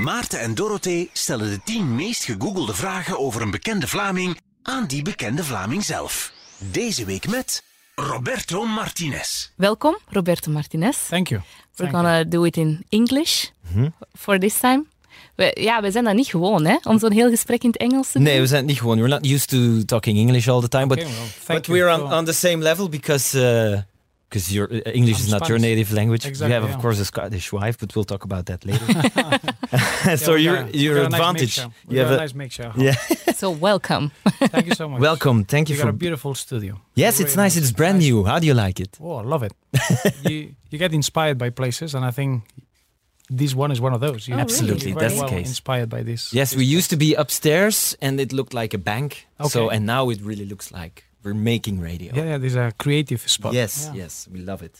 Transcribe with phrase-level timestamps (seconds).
[0.00, 5.02] Maarten en Dorothee stellen de 10 meest gegoogelde vragen over een bekende Vlaming aan die
[5.02, 6.32] bekende Vlaming zelf.
[6.58, 7.62] Deze week met
[7.94, 9.50] Roberto Martinez.
[9.56, 10.96] Welkom, Roberto Martinez.
[11.08, 11.40] Thank you.
[11.40, 12.02] We're Thank you.
[12.02, 13.44] gonna do it in English
[14.18, 14.84] for this time.
[15.34, 18.06] We, ja, we zijn dat niet gewoon, hè, om zo'n heel gesprek in het Engels
[18.06, 18.22] te doen.
[18.22, 18.96] Nee, we zijn het niet gewoon.
[18.96, 21.10] We're not used to talking English all the time, but Okay,
[21.46, 23.78] well, but we're on, on the same level because uh,
[24.28, 26.26] because your uh, English I'm is not your native language.
[26.26, 28.86] Exactly, you have, of course, a Scottish wife, but we'll talk about that later.
[30.16, 31.58] So we your your we got a nice advantage.
[31.88, 32.72] you have a a, nice mixture.
[32.76, 32.94] yeah.
[33.34, 34.10] So welcome.
[34.52, 35.00] Thank you so much.
[35.00, 35.44] Welcome.
[35.44, 35.96] Thank you You got for.
[35.96, 36.72] a beautiful studio.
[36.94, 37.56] yes, it's Very nice.
[37.56, 38.08] It's brand Nice.
[38.08, 38.24] new.
[38.24, 38.96] How do you like it?
[39.00, 39.52] Oh, I love it.
[40.30, 42.42] you you get inspired by places, and I think
[43.38, 44.28] this one is one of those.
[44.28, 45.48] You Oh, Absolutely, Very that's the case.
[45.48, 46.32] Inspired by this.
[46.32, 49.26] Yes, this we used to be upstairs, and it looked like a bank.
[49.40, 49.48] Okay.
[49.50, 52.10] So and now it really looks like we're making radio.
[52.14, 52.38] Yeah, yeah.
[52.38, 53.52] This is a creative spot.
[53.52, 54.02] Yes, Yeah.
[54.02, 54.76] yes, we love it.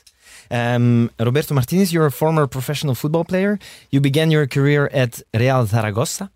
[0.51, 3.59] Um, Roberto Martinez, you're a former professional football player.
[3.91, 6.31] You began your career at Real Zaragoza.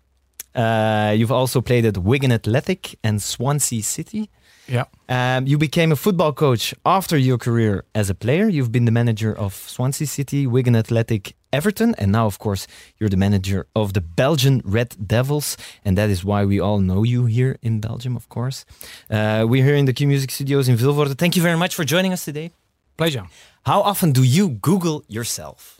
[0.53, 4.29] Uh, you've also played at Wigan Athletic and Swansea City.
[4.67, 4.85] Yeah.
[5.09, 8.47] Um, you became a football coach after your career as a player.
[8.49, 13.09] You've been the manager of Swansea City, Wigan Athletic, Everton, and now, of course, you're
[13.09, 17.25] the manager of the Belgian Red Devils, and that is why we all know you
[17.25, 18.65] here in Belgium, of course.
[19.09, 21.17] Uh, we're here in the Q Music Studios in Vilvoorde.
[21.17, 22.51] Thank you very much for joining us today.
[22.97, 23.25] Pleasure.
[23.65, 25.77] How often do you Google yourself?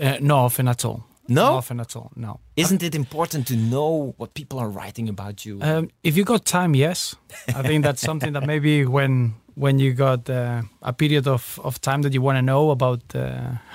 [0.00, 1.04] Uh, no often at all.
[1.28, 1.44] No?
[1.44, 2.10] Not often at all.
[2.16, 2.40] No.
[2.56, 5.60] Isn't it important to know what people are writing about you?
[5.62, 7.14] Um, if you got time, yes.
[7.48, 11.78] I think that's something that maybe when when you got uh, a period of, of
[11.80, 13.20] time that you want to know about uh,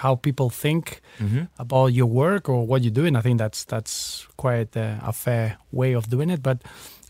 [0.01, 1.47] how people think Mhm.
[1.57, 5.57] about your work or what you're doing, I think that's that's quite uh, a fair
[5.71, 6.41] way of doing it.
[6.41, 6.57] But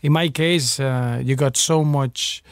[0.02, 2.42] in my case, uh, you got so much.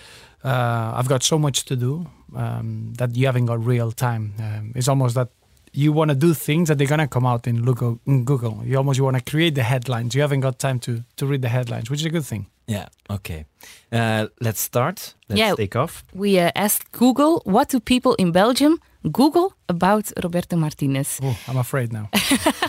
[0.45, 4.25] Uh, I've got so much to do um, that you haven't got real time.
[4.39, 5.29] Um, it's almost that
[5.73, 7.99] you want to do things that they're gonna come out in Google.
[8.07, 10.15] In Google, you almost want to create the headlines.
[10.15, 12.47] You haven't got time to to read the headlines, which is a good thing.
[12.67, 13.45] Yeah, okay.
[13.93, 15.15] Uh, let's start.
[15.29, 15.55] Let's Yeah.
[15.57, 16.03] take off.
[16.15, 18.79] We uh, asked Google, what do people in Belgium
[19.13, 21.21] Google about Roberto Martinez?
[21.23, 22.09] Oh, I'm afraid now.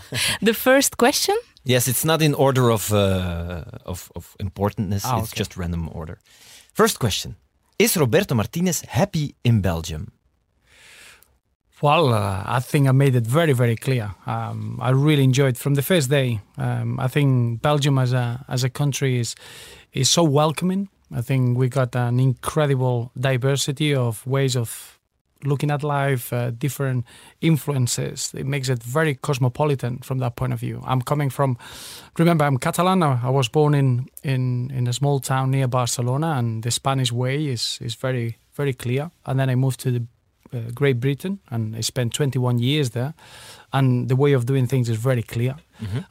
[0.42, 1.36] The first question,
[1.68, 5.04] Yes, it's not in order of uh, of, of importantness.
[5.06, 5.40] Ah, it's okay.
[5.40, 6.18] just random order.
[6.74, 7.36] First question:
[7.78, 10.12] Is Roberto Martinez happy in Belgium?
[11.82, 14.12] Well, uh, I think I made it very, very clear.
[14.26, 16.40] Um, I really enjoyed from the first day.
[16.58, 19.36] Um, I think Belgium as a as a country is
[19.96, 20.90] is so welcoming.
[21.16, 25.00] I think we got an incredible diversity of ways of
[25.44, 27.06] looking at life, uh, different
[27.42, 28.34] influences.
[28.34, 30.82] It makes it very cosmopolitan from that point of view.
[30.86, 31.58] I'm coming from,
[32.18, 33.04] remember, I'm Catalan.
[33.04, 37.46] I was born in in in a small town near Barcelona, and the Spanish way
[37.46, 39.12] is is very very clear.
[39.26, 40.04] And then I moved to the
[40.54, 43.14] uh, Great Britain, and I spent 21 years there.
[43.72, 45.56] And the way of doing things is very clear.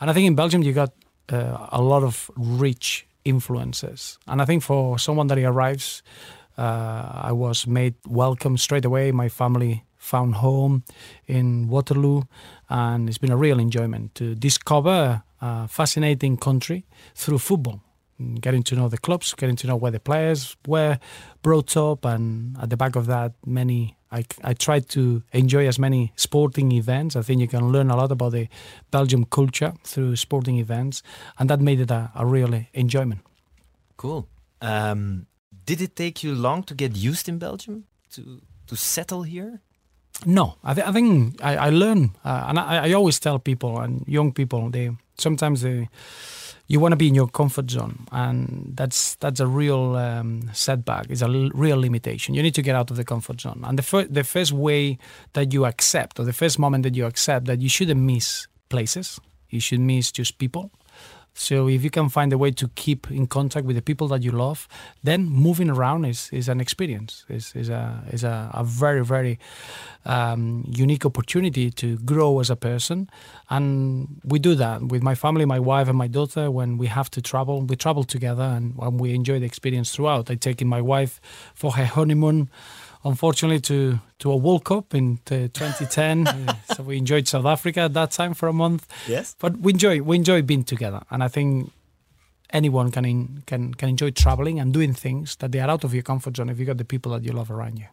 [0.01, 0.93] And I think in Belgium you got
[1.33, 4.19] uh, a lot of rich influences.
[4.27, 6.03] And I think for someone that arrives,
[6.57, 9.13] uh, I was made welcome straight away.
[9.13, 10.85] My family found home
[11.27, 12.23] in Waterloo,
[12.69, 17.84] and it's been a real enjoyment to discover a fascinating country through football.
[18.41, 20.99] Getting to know the clubs, getting to know where the players were
[21.43, 23.97] brought up, and at the back of that, many.
[24.13, 27.17] I, I tried to enjoy as many sporting events.
[27.17, 28.49] I think you can learn a lot about the
[28.93, 31.03] Belgium culture through sporting events,
[31.37, 33.23] and that made it a, a real enjoyment.
[33.97, 34.29] Cool.
[34.61, 35.27] Um,
[35.67, 39.61] did it take you long to get used in Belgium to to settle here?
[40.27, 43.81] No, I, th- I think I, I learn, uh, and I, I always tell people
[43.81, 45.89] and young people they sometimes they
[46.67, 51.07] you want to be in your comfort zone, and that's that's a real um, setback.
[51.11, 52.35] It's a l- real limitation.
[52.35, 54.99] You need to get out of the comfort zone, and the fir- the first way
[55.35, 59.21] that you accept, or the first moment that you accept that you shouldn't miss places,
[59.51, 60.71] you should miss just people.
[61.37, 64.23] So if you can find a way to keep in contact with the people that
[64.23, 64.69] you love,
[65.03, 67.25] then moving around is, is an experience.
[67.29, 69.39] is is a is a, a very very
[70.05, 73.11] um, unique opportunity to grow as a person,
[73.51, 76.51] and we do that with my family, my wife and my daughter.
[76.51, 80.31] When we have to travel, we travel together, and, and we enjoy the experience throughout.
[80.31, 81.21] I taken my wife
[81.55, 82.49] for her honeymoon
[83.05, 86.27] unfortunately to to a World Cup in uh, 2010.
[86.49, 88.87] Uh, so we enjoyed South Africa at that time for a month.
[89.09, 89.35] Yes.
[89.39, 91.71] But we enjoy we enjoy being together, and I think
[92.51, 95.93] anyone can in, can can enjoy traveling and doing things that they are out of
[95.95, 97.87] your comfort zone if you got the people that you love around you.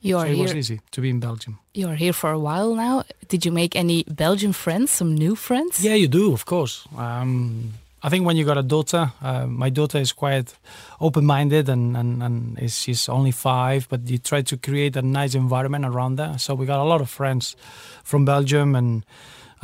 [0.00, 0.58] you So are it was here.
[0.58, 1.58] easy to be in Belgium.
[1.72, 3.04] You are here for a while now.
[3.28, 4.90] Did you make any Belgian friends?
[4.90, 5.82] Some new friends?
[5.84, 6.86] Yeah, you do, of course.
[6.96, 7.72] Um,
[8.04, 10.54] I think when you got a daughter, uh, my daughter is quite
[11.00, 15.34] open-minded and, and, and is, she's only five, but you try to create a nice
[15.34, 16.36] environment around there.
[16.36, 17.56] So we got a lot of friends
[18.02, 19.06] from Belgium and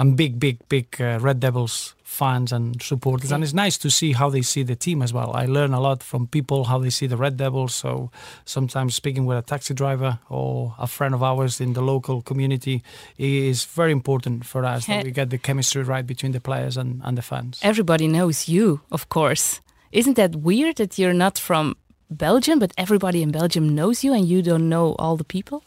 [0.00, 4.12] I'm big, big, big uh, Red Devils fans and supporters, and it's nice to see
[4.12, 5.32] how they see the team as well.
[5.34, 7.74] I learn a lot from people how they see the Red Devils.
[7.74, 8.10] So
[8.46, 12.82] sometimes speaking with a taxi driver or a friend of ours in the local community
[13.18, 17.02] is very important for us that we get the chemistry right between the players and,
[17.04, 17.60] and the fans.
[17.62, 19.60] Everybody knows you, of course.
[19.92, 21.76] Isn't that weird that you're not from
[22.10, 25.62] Belgium, but everybody in Belgium knows you and you don't know all the people?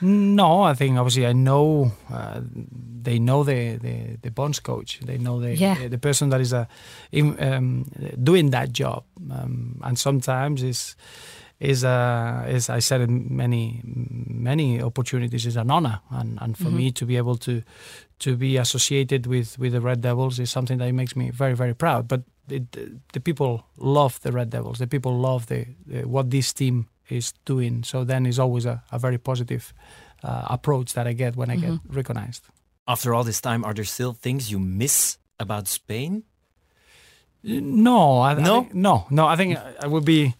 [0.00, 2.40] No, I think obviously I know uh,
[3.02, 5.00] they know the, the the bondscoach.
[5.06, 5.78] They know the Yeah.
[5.78, 6.64] the, the person that is uh,
[7.10, 7.84] in, um,
[8.22, 10.96] doing that job, um, and sometimes is
[11.60, 16.70] is uh, is I said in many many opportunities is an honor, and and for
[16.70, 17.62] me to be able to
[18.18, 21.74] to be associated with with the Red Devils is something that makes me very very
[21.74, 22.08] proud.
[22.08, 22.72] But it,
[23.12, 24.78] the people love the Red Devils.
[24.78, 27.84] The people love the, the what this team is doing.
[27.84, 29.72] So then it's always a, a very positive
[30.24, 32.44] uh, approach that I get when I get recognized.
[32.86, 36.24] After all this time, are there still things you miss about Spain?
[37.42, 38.60] No, I, I No?
[38.62, 39.26] think- no, no.
[39.26, 40.34] I think I would be.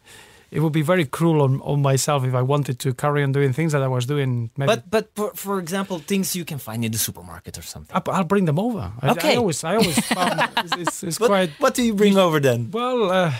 [0.54, 3.54] It would be very cruel on, on myself if I wanted to carry on doing
[3.54, 4.50] things that I was doing.
[4.58, 7.96] Maybe But but for, for example, things you can find in the supermarket or something.
[7.96, 8.92] I, I'll bring them over.
[9.00, 9.32] I, Okay.
[9.32, 12.38] I always, I always found it's, it's, it's What, quite what do you bring over
[12.38, 12.70] then?
[12.70, 13.10] well.
[13.10, 13.32] Uh,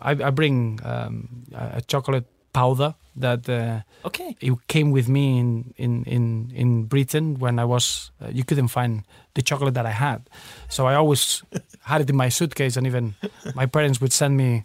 [0.00, 4.36] I, I bring um, a a chocolate powder that uh, Okay.
[4.40, 8.10] it came with me in in in in Britain when I was.
[8.22, 9.02] Uh, you couldn't find
[9.34, 10.20] the chocolate that I had,
[10.68, 11.42] so I always
[11.82, 13.14] had it in my suitcase, and even
[13.54, 14.62] my parents would send me.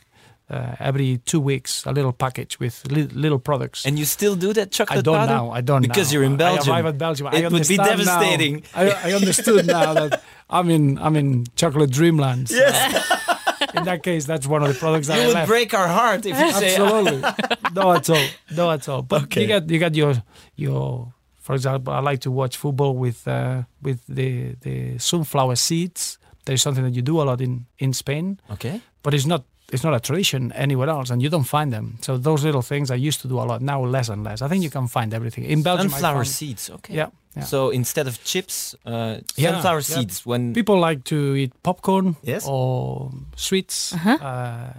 [0.48, 3.84] Uh, every two weeks, a little package with li- little products.
[3.84, 5.34] And you still do that chocolate I don't powder?
[5.34, 5.58] know.
[5.58, 6.14] I don't Because now.
[6.20, 6.72] you're in Belgium.
[6.72, 7.28] I arrive at Belgium.
[7.28, 8.62] I It would be devastating.
[8.76, 12.50] I, I understood now that I'm in I'm in chocolate dreamland.
[12.50, 12.62] So
[13.74, 15.48] in that case, that's one of the products that You I would left.
[15.48, 17.22] break our heart if you say Absolutely.
[17.76, 18.26] no at all.
[18.56, 19.02] No at all.
[19.02, 19.42] But Okay.
[19.42, 20.14] you got you got your
[20.56, 26.18] your for example, I like to watch football with uh, with the the sunflower seeds.
[26.46, 28.82] There's something that you do a lot in in Spain, Okay.
[29.04, 29.44] but it's not
[29.74, 31.98] it's not a tradition anywhere else, and you don't find them.
[32.02, 33.62] So those little things I used to do a lot.
[33.62, 34.42] Now less and less.
[34.42, 35.90] I think you can find everything in Belgium.
[35.90, 36.70] Sunflower found- seeds.
[36.70, 36.94] Okay.
[36.96, 37.10] Yeah.
[37.36, 37.44] Yeah.
[37.46, 39.96] So instead of chips, uh, Yeah, sunflower yeah.
[39.96, 40.26] seeds.
[40.26, 42.46] When People like to eat popcorn Yes.
[42.48, 43.94] or sweets.
[43.94, 44.74] Uh,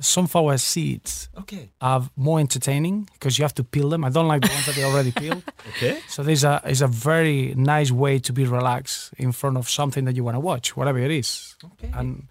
[0.00, 1.70] sunflower seeds okay.
[1.80, 4.04] are more entertaining because you have to peel them.
[4.04, 5.42] I don't like the ones that they already peeled.
[5.76, 5.98] Okay.
[6.08, 10.04] So there's a is a very nice way to be relaxed in front of something
[10.06, 11.56] that you want to watch, whatever it is.
[11.64, 11.90] Okay.
[11.94, 12.28] And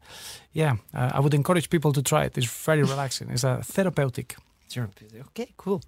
[0.53, 2.37] yeah, uh, I would encourage people to try it.
[2.37, 3.29] It's very relaxing.
[3.29, 4.35] It's a therapeutic.
[4.69, 4.89] Sure.
[5.29, 5.53] Okay.
[5.57, 5.81] Cool.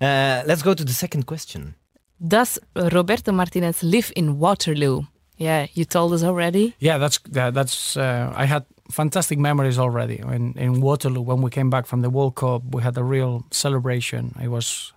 [0.00, 1.74] Uh, let's go to the second question.
[2.18, 5.02] Does Roberto Martinez live in Waterloo?
[5.38, 6.74] Yeah, you told us already.
[6.78, 7.96] Yeah, that's that, that's.
[7.96, 12.08] Uh, I had fantastic memories already in in Waterloo when we came back from the
[12.10, 12.62] World Cup.
[12.74, 14.34] We had a real celebration.
[14.42, 14.92] It was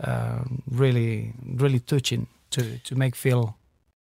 [0.00, 3.56] uh, really really touching to to make feel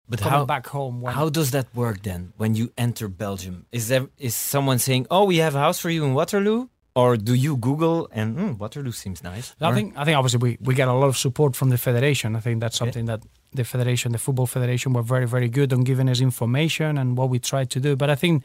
[0.09, 1.01] But coming how back home.
[1.01, 3.65] When, how does that work then when you enter Belgium?
[3.71, 7.17] Is there is someone saying, "Oh, we have a house for you in Waterloo," or
[7.17, 9.55] do you Google and "Hmm, Waterloo seems nice?
[9.61, 11.77] I Or- think I think obviously we, we get a lot of support from the
[11.77, 12.35] federation.
[12.35, 12.85] I think that's Okay.
[12.91, 13.21] something that
[13.55, 17.29] the federation, the football federation, were very very good on giving us information and what
[17.29, 17.95] we try to do.
[17.95, 18.43] But I think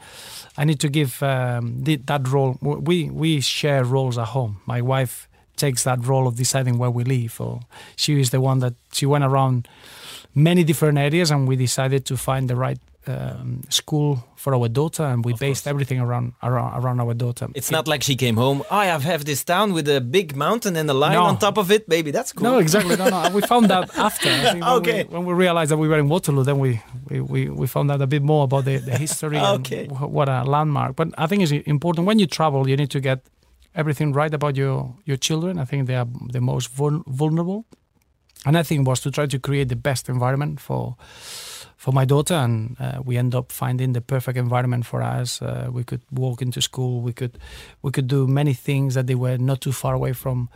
[0.57, 2.57] I need to give um, the, that role.
[2.61, 4.57] We we share roles at home.
[4.65, 7.39] My wife takes that role of deciding where we live.
[7.41, 7.59] Or
[7.95, 9.67] she is the one that she went around
[10.33, 12.79] many different areas, and we decided to find the right.
[13.07, 17.47] Um, school for our daughter, and we based everything around, around around our daughter.
[17.55, 18.61] It's not like she came home.
[18.69, 21.23] I have this town with a big mountain and a lion No.
[21.23, 21.87] on top of it.
[21.87, 22.43] Baby, that's cool.
[22.43, 22.97] No, exactly.
[22.97, 23.29] No, no.
[23.33, 24.29] We found that after.
[24.29, 25.03] I think when, Okay.
[25.05, 27.89] we, when we realized that we were in Waterloo, then we, we, we, we found
[27.89, 29.85] out a bit more about the, the history Okay.
[29.85, 30.95] and wh- what a landmark.
[30.97, 33.19] But I think it's important when you travel, you need to get
[33.73, 35.57] everything right about your, your children.
[35.57, 37.65] I think they are the most vul- vulnerable.
[38.45, 40.95] And I think was to try to create the best environment for
[41.79, 45.41] for my daughter, and uh, we end up finding the perfect environment for us.
[45.41, 47.01] Uh, we could walk into school.
[47.01, 47.37] We could
[47.81, 50.49] we could do many things that they were not too far away from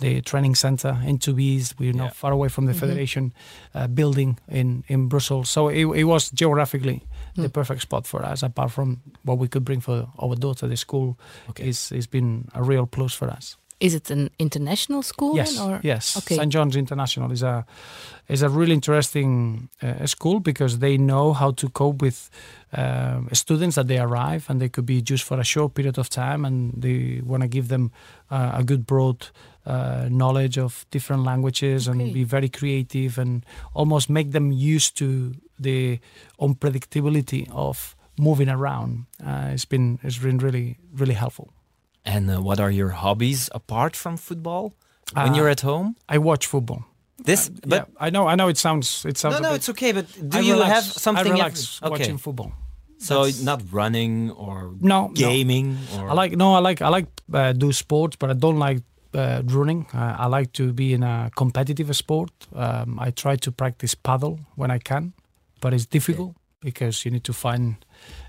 [0.00, 1.72] the training center in Tubize.
[1.78, 2.04] We're Yeah.
[2.04, 3.32] not far away from the federation
[3.74, 5.48] uh, building in in Brussels.
[5.48, 7.00] So it, it was geographically
[7.36, 8.42] the perfect spot for us.
[8.42, 11.16] Apart from what we could bring for our daughter, the school
[11.48, 11.68] Okay.
[11.68, 13.56] is it's been a real plus for us.
[13.78, 15.36] Is it an international school?
[15.36, 15.80] Yes, then, or?
[15.82, 16.16] yes.
[16.16, 16.36] Okay.
[16.36, 16.52] St.
[16.52, 17.64] John's International is a
[18.28, 22.30] is a really interesting uh, school because they know how to cope with
[22.72, 26.08] um, students that they arrive and they could be just for a short period of
[26.08, 27.90] time and they want to give them
[28.30, 29.28] uh, a good broad
[29.66, 32.00] uh, knowledge of different languages Okay.
[32.00, 35.98] and be very creative and almost make them used to the
[36.40, 39.04] unpredictability of moving around.
[39.24, 41.52] Uh, it's been it's been really really helpful.
[42.06, 44.72] And uh, what are your hobbies apart from football
[45.14, 45.94] when Uh, you're at home?
[46.14, 46.82] I watch football.
[47.24, 48.48] This, Uh, but yeah, I know, I know.
[48.48, 49.34] It sounds, it sounds.
[49.40, 49.92] no, no, it's okay.
[49.92, 51.26] But do I you relax- have something?
[51.32, 52.52] I relax okay, watching football.
[52.98, 55.12] so That's- not running or No, no.
[55.14, 58.58] gaming or I like no, I like I like uh, do sports, but I don't
[58.68, 58.80] like
[59.14, 59.86] uh, running.
[59.94, 62.30] Uh, I like to be in a competitive sport.
[62.54, 65.12] Um, I try to practice padel when I can,
[65.60, 67.76] but it's difficult because you need to find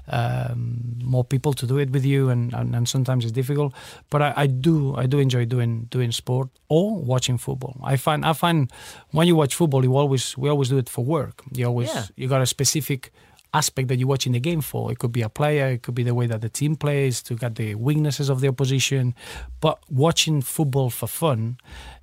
[0.10, 3.74] um, more people to do it with you, and, and, and sometimes it's difficult.
[4.10, 7.80] But I, I do I do enjoy doing doing sport or watching football.
[7.84, 8.72] I find I find
[9.12, 11.42] when you watch football, you always we always do it for work.
[11.54, 12.06] You always Yeah.
[12.16, 13.12] you got a specific
[13.54, 14.92] aspect that you're watching the game for.
[14.92, 17.36] It could be a player, it could be the way that the team plays to
[17.36, 19.16] get the weaknesses of the opposition.
[19.62, 21.58] But watching football for fun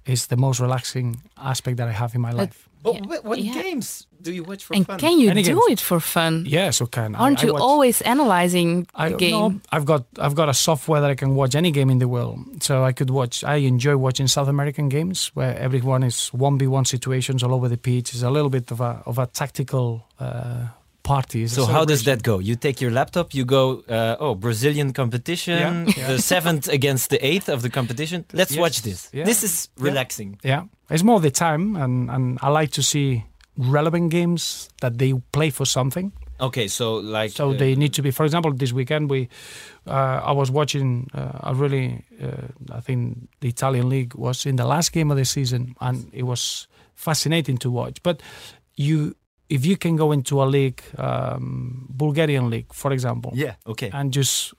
[0.07, 2.69] is the most relaxing aspect that I have in my life.
[2.85, 3.01] But Yeah.
[3.11, 3.63] what, what Yeah.
[3.63, 4.99] games do you watch for and fun?
[5.01, 5.71] can you Any do games.
[5.73, 6.45] it for fun?
[6.47, 9.33] Yes, so can I- Aren't I you watch- always analyzing I the game?
[9.33, 12.09] No, I've got I've got a software that I can watch any game in the
[12.09, 12.39] world.
[12.63, 13.43] So I could watch.
[13.45, 17.69] I enjoy watching South American games where everyone is one v one situations all over
[17.69, 18.13] the pitch.
[18.15, 20.69] It's a little bit of a of a tactical uh,
[21.05, 21.47] party.
[21.49, 22.41] So how does that go?
[22.41, 26.09] You take your laptop, you go, uh, oh, Brazilian competition, Yeah, yeah.
[26.13, 28.25] the seventh against the eighth of the competition.
[28.33, 29.09] Let's Yes, watch this.
[29.13, 29.25] yeah.
[29.27, 29.85] This is Yeah.
[29.91, 30.39] relaxing.
[30.43, 33.23] Yeah, it's more the time, and and I like to see
[33.57, 36.13] relevant games that they play for something.
[36.41, 38.11] Okay, so like, So uh, they need to be.
[38.11, 39.29] For example, this weekend we,
[39.87, 41.07] uh, I was watching.
[41.15, 45.17] Uh, I really, uh, I think the Italian league was in the last game of
[45.19, 48.03] the season, and it was fascinating to watch.
[48.03, 48.21] But
[48.77, 49.15] you,
[49.49, 54.13] if you can go into a league, um, Bulgarian league, for example, yeah, okay, and
[54.13, 54.55] just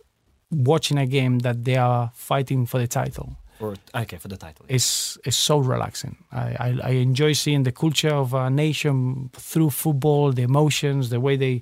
[0.51, 4.65] watching a game that they are fighting for the title or okay for the title.
[4.67, 6.17] it's is so relaxing.
[6.31, 11.19] I, I, I enjoy seeing the culture of a nation through football, the emotions, the
[11.19, 11.61] way they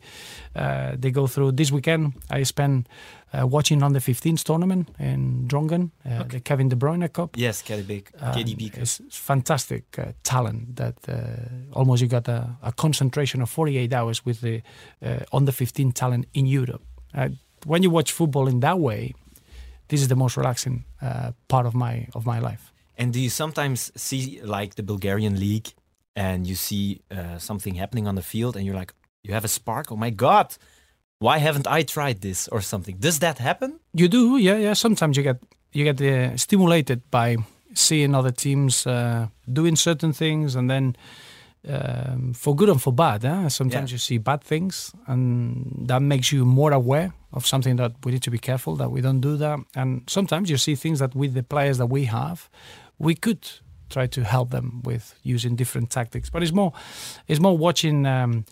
[0.55, 1.53] uh, they go through.
[1.53, 2.87] This weekend, I spent
[3.33, 7.35] uh, watching on the 15th tournament in Drongen, uh, the Kevin De Bruyne Cup.
[7.35, 8.77] Yes, KDB, KDB.
[8.77, 11.13] it's fantastic uh, talent that uh,
[11.73, 14.61] almost you got a, a concentration of 48 hours with the
[15.03, 16.81] uh, on the 15 talent in Europe.
[17.13, 17.29] Uh,
[17.65, 19.13] when you watch football in that way,
[19.87, 22.71] this is the most relaxing uh, part of my of my life.
[22.97, 25.73] And do you sometimes see like the Bulgarian league,
[26.15, 29.47] and you see uh, something happening on the field, and you're like, you have a
[29.47, 29.91] spark.
[29.91, 30.57] Oh my god,
[31.19, 32.97] why haven't I tried this or something?
[32.99, 33.79] Does that happen?
[33.93, 34.73] You do, yeah, yeah.
[34.73, 35.37] Sometimes you get
[35.71, 37.37] you get uh, stimulated by
[37.73, 40.95] seeing other teams uh, doing certain things, and then
[41.67, 43.23] um, for good and for bad.
[43.25, 43.49] Eh?
[43.49, 43.95] Sometimes Yeah.
[43.95, 48.23] you see bad things, and that makes you more aware of something that we need
[48.23, 49.59] to be careful that we don't do that.
[49.75, 52.49] And sometimes you see things that with the players that we have,
[52.99, 53.47] we could
[53.89, 56.29] try to help them with using different tactics.
[56.29, 56.73] But it's more,
[57.27, 58.05] it's more watching.
[58.05, 58.45] Um,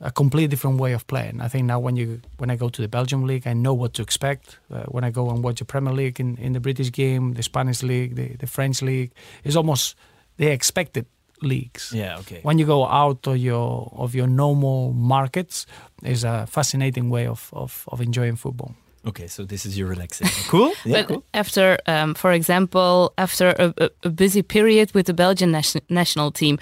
[0.00, 1.40] a completely different way of playing.
[1.40, 3.94] I think now when you when I go to the Belgium league, I know what
[3.94, 4.58] to expect.
[4.70, 7.42] Uh, when I go and watch the Premier League in, in the British game, the
[7.42, 9.96] Spanish league, the, the French league, it's almost
[10.36, 11.06] they expect expected
[11.42, 11.92] leagues.
[11.94, 12.40] Yeah, okay.
[12.42, 15.66] When you go out of your of your normal markets,
[16.02, 18.74] is a fascinating way of, of, of enjoying football.
[19.06, 20.44] Okay, so this is your relaxation.
[20.48, 20.72] cool.
[20.84, 21.24] Yeah, but cool.
[21.32, 26.32] after, um, for example, after a, a, a busy period with the Belgian nation, national
[26.32, 26.58] team,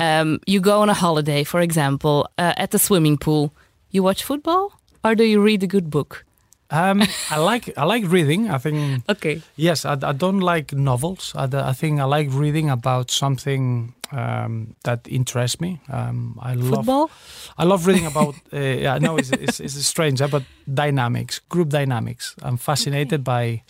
[0.00, 3.52] um, you go on a holiday, for example, uh, at the swimming pool.
[3.90, 4.72] You watch football,
[5.04, 6.23] or do you read a good book?
[6.70, 8.50] Um, I like I like reading.
[8.50, 9.42] I think Okay.
[9.56, 11.32] Yes, I, I don't like novels.
[11.36, 15.80] I, I think I like reading about something um, that interests me.
[15.88, 17.10] Um, I love Football?
[17.58, 18.34] I love reading about.
[18.52, 22.36] Uh, yeah, no, it's, it's, it's strange, but dynamics, group dynamics.
[22.40, 23.62] I'm fascinated by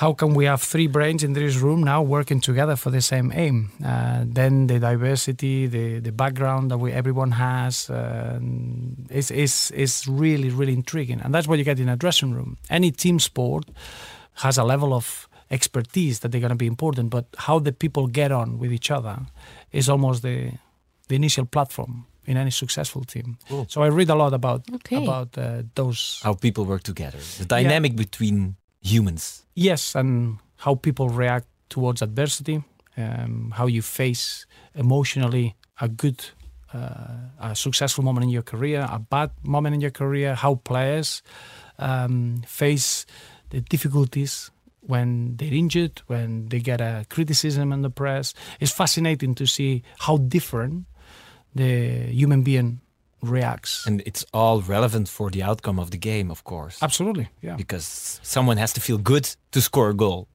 [0.00, 3.30] how can we have three brains in this room now working together for the same
[3.32, 3.70] aim.
[3.84, 8.38] Uh, then the diversity, the the background that we everyone has, uh,
[9.10, 12.56] is is is really really intriguing, and that's what you get in a dressing room.
[12.68, 13.64] Any team sport
[14.42, 18.06] has a level of expertise that they're going to be important, but how the people
[18.08, 19.16] get on with each other
[19.70, 20.50] is almost the
[21.08, 23.36] the initial platform in any successful team.
[23.48, 23.66] Cool.
[23.68, 24.96] So I read a lot about Okay.
[25.04, 29.42] about uh, those How people work together, the dynamic between humans.
[29.54, 32.62] yes, and how people react towards adversity,
[32.96, 36.24] um, how you face emotionally a good,
[36.72, 41.22] uh, a successful moment in your career, a bad moment in your career, how players
[41.78, 43.06] um, face
[43.50, 44.50] the difficulties
[44.80, 48.34] when they're injured, when they get a criticism in the press.
[48.60, 50.84] It's fascinating to see how different
[51.54, 52.80] the human being
[53.30, 53.86] reacts.
[53.86, 56.82] And it's all relevant for the outcome of the game, of course.
[56.82, 57.56] Absolutely, yeah.
[57.56, 60.28] Because someone has to feel good to score a goal.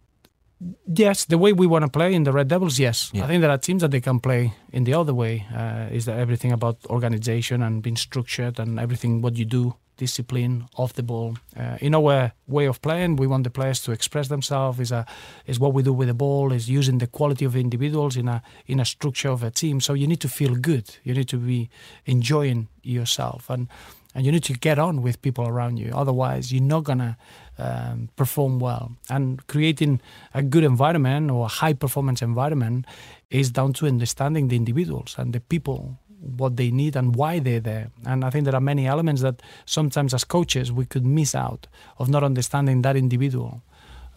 [0.94, 3.12] Yes, the way we want to play in the Red Devils, yes.
[3.14, 3.24] Yeah.
[3.24, 5.46] I think there are teams that they can play in the other way.
[5.56, 10.68] Uh, is that everything about organization and being structured and everything what you do, discipline,
[10.76, 11.38] off the ball.
[11.56, 14.80] Uh, in our way of playing, we want the players to express themselves.
[14.82, 15.06] Is a
[15.46, 16.52] is what we do with the ball.
[16.52, 19.80] Is using the quality of individuals in a in a structure of a team.
[19.80, 20.98] So you need to feel good.
[21.04, 21.70] You need to be
[22.06, 23.68] enjoying yourself and
[24.16, 25.92] and you need to get on with people around you.
[25.94, 27.18] Otherwise, you're not gonna
[27.58, 28.96] um, perform well.
[29.10, 30.02] And creating
[30.34, 32.86] a good environment or a high performance environment
[33.30, 37.60] is down to understanding the individuals and the people what they need and why they're
[37.60, 37.92] there.
[38.06, 41.68] And I think there are many elements that sometimes as coaches we could miss out
[41.98, 43.62] of not understanding that individual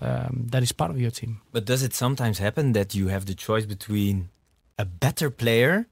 [0.01, 1.41] um, that is part of your team.
[1.53, 4.31] But does it sometimes happen that you have the choice between
[4.79, 5.87] a better player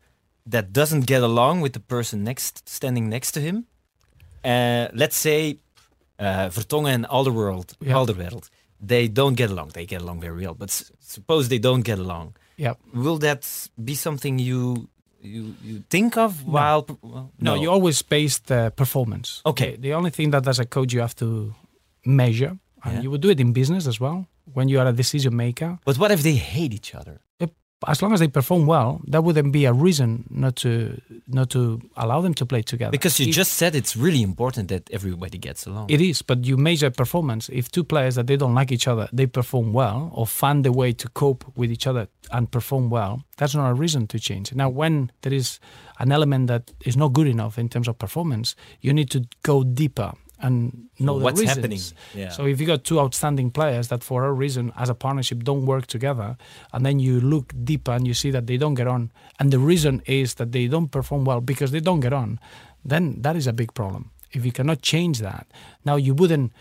[0.44, 3.66] that doesn't get along with the person next standing next to him?
[4.44, 5.58] Uh, let's say
[6.18, 7.94] uh, Vertongen and Alderworld, Yeah.
[7.98, 8.48] Alderweireld,
[8.86, 9.70] they don't get along.
[9.72, 12.34] They get along very well, but s- suppose they don't get along.
[12.56, 12.74] Yeah.
[12.94, 14.88] Will that be something you
[15.22, 16.86] you, you think of while?
[17.02, 19.42] Well, No, you always base the performance.
[19.44, 19.72] Okay.
[19.76, 21.54] The, the only thing that as a coach you have to
[22.04, 23.02] measure, and Yeah.
[23.02, 25.78] you would do it in business as well, when you are a decision maker.
[25.84, 27.20] But what if they hate each other?
[27.86, 31.80] As long as they perform well, that wouldn't be a reason not to not to
[31.96, 32.90] allow them to play together.
[32.90, 35.86] Because you If- just said it's really important that everybody gets along.
[35.88, 37.48] It is, but you measure performance.
[37.48, 40.72] If two players that they don't like each other, they perform well or find a
[40.72, 44.52] way to cope with each other and perform well, that's not a reason to change.
[44.54, 45.58] Now, when there is
[45.98, 49.64] an element that is not good enough in terms of performance, you need to go
[49.64, 51.80] deeper and know the what's happening.
[52.14, 52.30] Yeah.
[52.30, 55.66] So if you got two outstanding players that for a reason as a partnership don't
[55.66, 56.36] work together,
[56.72, 59.58] and then you look deeper and you see that they don't get on, and the
[59.58, 62.38] reason is that they don't perform well because they don't get on,
[62.84, 64.10] then that is a big problem.
[64.32, 65.46] If you cannot change that,
[65.84, 66.52] now you wouldn't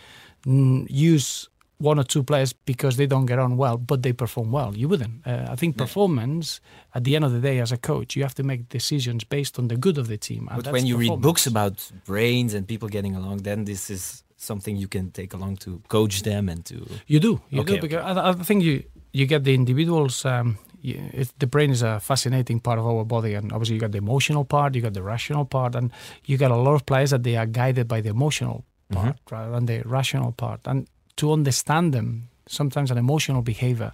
[0.45, 1.48] mm, use
[1.79, 4.75] one or two players because they don't get on well, but they perform well.
[4.75, 5.25] You wouldn't.
[5.25, 6.59] Uh, I think performance,
[6.93, 9.57] at the end of the day, as a coach, you have to make decisions based
[9.57, 10.49] on the good of the team.
[10.53, 14.75] But when you read books about brains and people getting along, then this is something
[14.75, 16.85] you can take along to coach them and to.
[17.07, 18.83] You do, you Okay, do, because I, I think you
[19.13, 20.25] you get the individuals.
[20.25, 23.81] Um, you, it, the brain is a fascinating part of our body, and obviously you
[23.81, 25.91] got the emotional part, you got the rational part, and
[26.25, 29.51] you got a lot of players that they are guided by the emotional part rather
[29.51, 30.61] than the rational part.
[30.65, 30.87] And
[31.19, 33.91] to understand them, sometimes an emotional behavior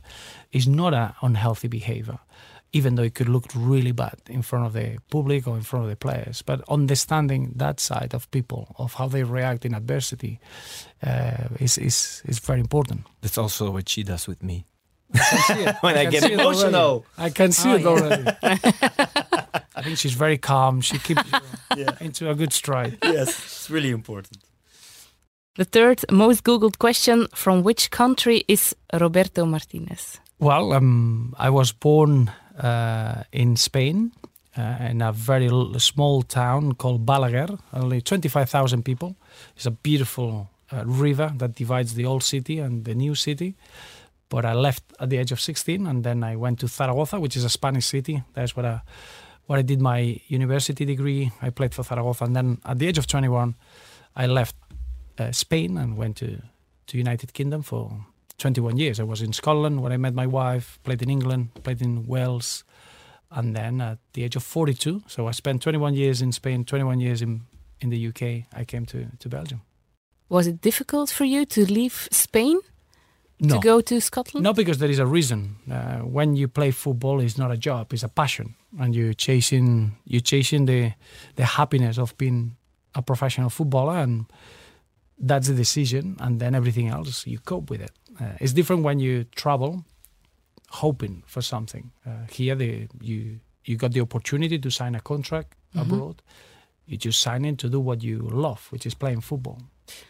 [0.52, 2.19] is not an unhealthy behavior,
[2.71, 5.84] even though it could look really bad in front of the public or in front
[5.86, 6.41] of the players.
[6.43, 10.39] But understanding that side of people, of how they react in adversity,
[11.02, 13.02] uh, is, is is very important.
[13.21, 14.65] That's also what she does with me.
[15.10, 17.06] when When I get emotional.
[17.17, 17.88] I can see Oh, it yeah.
[17.89, 18.23] already.
[19.78, 20.82] I think she's very calm.
[20.82, 21.23] She keeps
[21.78, 22.97] you into a good stride.
[23.04, 24.38] yes, it's really important.
[25.58, 30.20] The third most Googled question from which country is Roberto Martinez?
[30.38, 34.12] Well, um, I was born uh, in Spain
[34.58, 39.15] uh, in a very small town called Balaguer, only 25,000 people.
[39.56, 43.56] It's a beautiful uh, river that divides the old city and the new city.
[44.28, 47.38] But I left at the age of 16 and then I went to Zaragoza, which
[47.38, 48.22] is a Spanish city.
[48.34, 48.82] That's where I,
[49.46, 51.32] where I did my university degree.
[51.41, 52.26] I played for Zaragoza.
[52.26, 53.56] And then at the age of 21,
[54.18, 54.56] I left
[55.17, 56.41] uh, Spain and went to,
[56.88, 58.06] to United Kingdom for
[58.38, 58.99] 21 years.
[58.99, 62.63] I was in Scotland when I met my wife, played in England, played in Wales,
[63.32, 66.99] and then at the age of 42, so I spent 21 years in Spain, 21
[66.99, 67.41] years in,
[67.82, 69.62] in the UK, I came to, to Belgium.
[70.30, 72.60] Was it difficult for you to leave Spain
[73.39, 74.43] No, to go to Scotland?
[74.43, 75.58] not because there is a reason.
[75.69, 79.97] Uh, when you play football, it's not a job; it's a passion, and you're chasing
[80.06, 80.93] you're chasing the
[81.36, 82.56] the happiness of being
[82.95, 84.25] a professional footballer, and
[85.17, 86.17] that's the decision.
[86.19, 87.91] And then everything else, you cope with it.
[88.19, 89.86] Uh, it's different when you travel,
[90.69, 91.91] hoping for something.
[92.06, 96.21] Uh, here, the, you you got the opportunity to sign a contract abroad.
[96.86, 99.60] You just sign in to do what you love, which is playing football.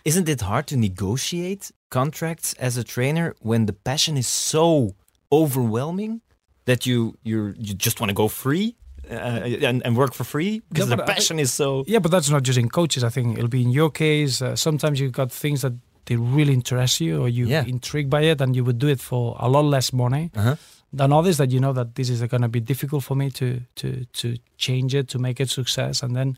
[0.03, 4.95] Isn't it hard to negotiate contracts as a trainer when the passion is so
[5.31, 6.21] overwhelming
[6.65, 8.75] that you you you just want to go free
[9.11, 11.83] uh, and, and work for free because Yeah, the but I- passion is so.
[11.87, 13.03] Yeah, but that's not just in coaches.
[13.03, 14.41] I think it'll be in your case.
[14.41, 15.73] Uh, sometimes you've got things that
[16.05, 17.63] they really interest you, or you Yeah.
[17.67, 20.55] intrigued by it, and you would do it for a lot less money Uh-huh.
[20.93, 23.47] than others that you know that this is going to be difficult for me to
[23.75, 23.87] to
[24.21, 26.37] to change it to make it success, and then.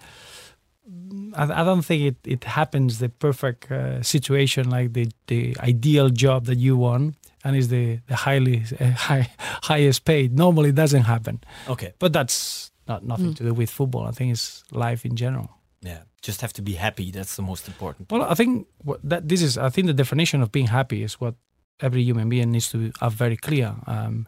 [1.35, 6.09] I, I don't think it, it happens the perfect uh, situation like the, the ideal
[6.09, 7.15] job that you want
[7.47, 9.29] and is the, the highly uh, high,
[9.63, 10.33] highest paid.
[10.33, 11.41] Normally, it doesn't happen.
[11.69, 11.93] Okay.
[11.97, 14.05] But that's not nothing to do with football.
[14.05, 15.49] I think it's life in general.
[15.81, 16.01] Yeah.
[16.21, 17.09] Just have to be happy.
[17.09, 18.11] That's the most important.
[18.11, 19.57] Well, I think what that this is.
[19.57, 21.35] I think the definition of being happy is what
[21.79, 23.75] every human being needs to have very clear.
[23.85, 24.27] Um,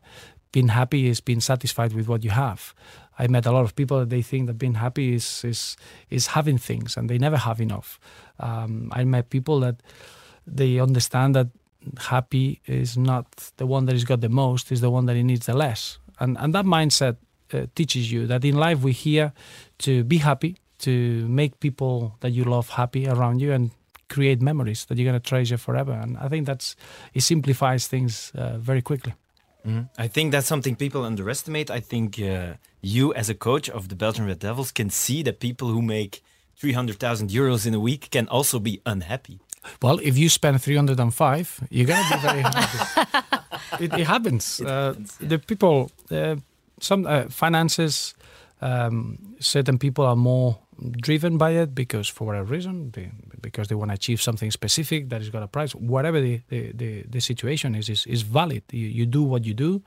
[0.51, 2.73] being happy is being satisfied with what you have.
[3.17, 5.75] I met a lot of people that they think that being happy is is
[6.09, 7.99] is having things, and they never have enough.
[8.39, 9.81] Um, I met people that
[10.47, 11.47] they understand that
[11.97, 15.23] happy is not the one that has got the most; is the one that he
[15.23, 15.99] needs the less.
[16.19, 17.17] And and that mindset
[17.53, 19.33] uh, teaches you that in life we're here
[19.79, 23.71] to be happy, to make people that you love happy around you, and
[24.09, 25.93] create memories that you're going to treasure forever.
[25.93, 26.75] And I think that's
[27.13, 29.13] it simplifies things uh, very quickly.
[29.65, 29.89] Mm.
[29.97, 31.69] I think that's something people underestimate.
[31.69, 35.39] I think uh, you, as a coach of the Belgian Red Devils, can see that
[35.39, 36.23] people who make
[36.57, 39.39] 300,000 euros in a week can also be unhappy.
[39.81, 43.27] Well, if you spend 305, you're going to be very happy.
[43.83, 44.59] it, it, happens.
[44.59, 45.27] It uh, happens yeah.
[45.27, 46.37] The people, uh,
[46.79, 48.15] some uh, finances,
[48.61, 50.57] um, certain people are more
[50.91, 53.11] driven by it because for whatever reason, they,
[53.41, 55.73] because they want to achieve something specific that has got a price.
[55.73, 58.63] Whatever the, the, the, the situation is, is, is valid.
[58.71, 59.81] You, you, do what you do.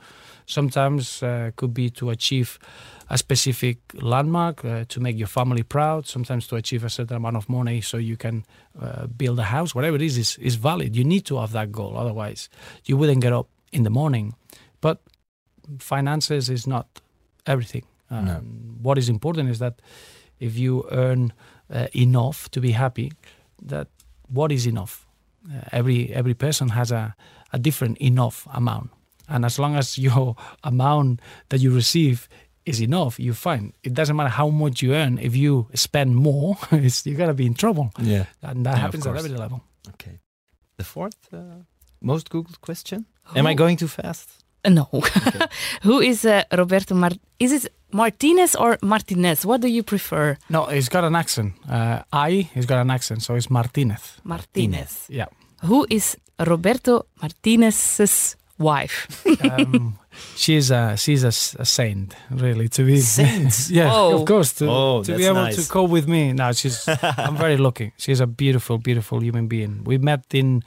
[0.47, 2.59] Sometimes uh, could be to achieve
[3.11, 6.07] a specific landmark, uh, to make your family proud.
[6.07, 8.45] Sometimes to achieve a certain amount of money so you can
[8.81, 9.75] uh, build a house.
[9.75, 10.97] Whatever it is, is, is valid.
[10.97, 11.97] You need to have that goal.
[11.97, 12.49] Otherwise,
[12.85, 14.35] you wouldn't get up in the morning.
[14.81, 15.01] But
[15.79, 17.01] finances is not
[17.47, 17.85] everything.
[18.11, 18.35] Um, no.
[18.83, 19.81] What is important is that
[20.43, 21.33] if you earn
[21.73, 23.13] uh, enough to be happy,
[23.63, 23.89] that
[24.29, 25.07] what is enough?
[25.49, 27.15] Uh, every every person has a,
[27.53, 28.91] a different enough amount,
[29.29, 32.29] and as long as your amount that you receive
[32.65, 33.73] is enough, you're fine.
[33.83, 35.19] It doesn't matter how much you earn.
[35.19, 36.57] If you spend more,
[37.05, 37.91] you're gonna be in trouble.
[37.99, 39.61] Yeah, and that yeah, happens at every level.
[39.89, 40.19] Okay.
[40.77, 41.63] The fourth uh,
[42.01, 43.07] most googled question.
[43.37, 44.29] Am I going too fast?
[44.65, 44.89] No.
[44.93, 45.47] Okay.
[45.83, 47.11] Who is uh, Roberto Mar?
[47.39, 49.45] Is it Martinez or Martinez?
[49.45, 50.37] What do you prefer?
[50.49, 51.53] No, he's got an accent.
[51.69, 54.21] Uh, I, he's got an accent, so it's Martinez.
[54.25, 55.07] Martinez.
[55.09, 55.27] Yeah.
[55.65, 59.25] Who is Roberto Martinez's wife?
[59.45, 59.99] um,
[60.37, 61.29] she's a she's a,
[61.61, 62.69] a, saint, really.
[62.69, 64.21] To be saint, yeah, oh.
[64.21, 64.53] of course.
[64.55, 65.67] To, oh, to be able nice.
[65.67, 66.89] to co with me now, she's.
[67.03, 67.93] I'm very lucky.
[67.97, 69.85] She's a beautiful, beautiful human being.
[69.85, 70.63] We met in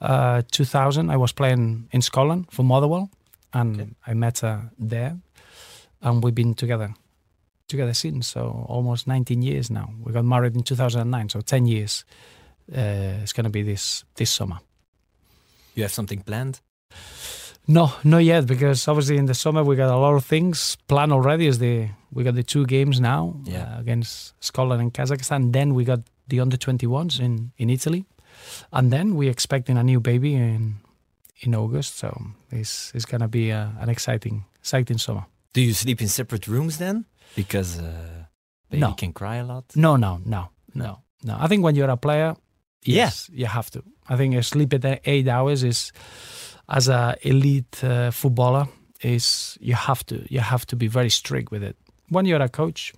[0.00, 1.10] uh, 2000.
[1.10, 3.10] I was playing in Scotland for Motherwell,
[3.52, 3.90] and okay.
[4.06, 5.16] I met her there
[6.02, 6.94] and we've been together
[7.70, 8.28] together since.
[8.28, 9.90] So almost 19 years now.
[10.02, 12.04] We got married in 2009, so 10 years.
[12.70, 14.58] Uh, it's going to be this this summer.
[15.74, 16.60] You have something planned?
[17.66, 21.12] No, not yet, because obviously in the summer we got a lot of things planned
[21.12, 21.46] already.
[21.46, 23.76] Is the we got the two games now yeah.
[23.76, 25.52] uh, against Scotland and Kazakhstan.
[25.52, 28.04] Then we got the under 21s in in Italy,
[28.72, 30.76] and then we're expecting a new baby in
[31.40, 31.98] in August.
[31.98, 32.08] So
[32.50, 35.26] it's it's gonna be uh, an exciting exciting summer.
[35.52, 37.06] Do you sleep in separate rooms then?
[37.34, 38.24] Because uh,
[38.70, 38.92] baby no.
[38.92, 39.64] can cry a lot.
[39.74, 41.36] No, no, no, no, no.
[41.38, 42.34] I think when you're a player,
[42.84, 43.40] yes, yeah.
[43.40, 43.82] you have to.
[44.08, 45.92] I think you sleep at eight hours is,
[46.68, 48.68] as a elite uh, footballer,
[49.02, 51.76] is you have to you have to be very strict with it.
[52.08, 52.92] When you're a coach,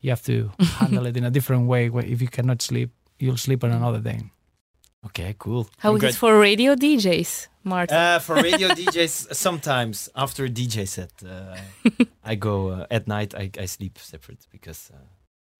[0.00, 1.90] you have to handle it in a different way.
[1.90, 4.20] Where if you cannot sleep, you'll sleep on another day.
[5.04, 5.68] Okay, cool.
[5.78, 7.48] How is it for radio DJs?
[7.64, 7.96] Martin?
[7.96, 11.56] Uh, for radio DJs, sometimes after a DJ set, uh,
[12.24, 13.34] I go uh, at night.
[13.34, 14.98] I, I sleep separate because uh,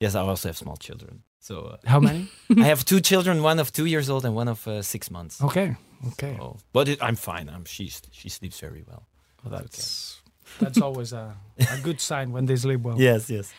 [0.01, 1.22] yes, I also have small children.
[1.40, 2.29] So uh, how many?
[2.59, 5.42] I have two children, one of two years old and one of uh, six months.
[5.42, 5.77] Okay,
[6.09, 6.37] okay.
[6.38, 7.49] So, but it, I'm fine.
[7.49, 9.07] I'm she she sleeps very well.
[9.42, 10.20] well that's
[10.59, 10.64] okay.
[10.64, 13.01] that's always a, a good sign when they sleep well.
[13.01, 13.53] Yes, yes.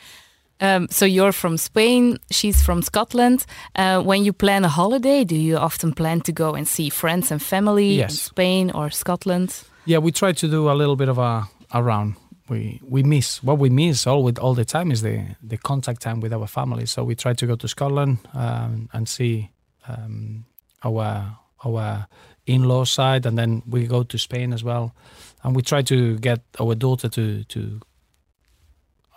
[0.60, 3.46] Um, so you're from Spain, she's from Scotland.
[3.76, 7.32] Uh, when you plan a holiday, do you often plan to go and see friends
[7.32, 8.12] and family yes.
[8.12, 9.64] in Spain or Scotland?
[9.86, 12.16] Yeah, we try to do a little bit of a around.
[12.50, 16.02] We we miss what we miss all with all the time is the the contact
[16.02, 16.86] time with our family.
[16.86, 19.50] So we try to go to Scotland um, and see
[19.88, 20.46] um,
[20.84, 22.08] our our
[22.46, 24.96] in-law side, and then we go to Spain as well,
[25.44, 27.80] and we try to get our daughter to to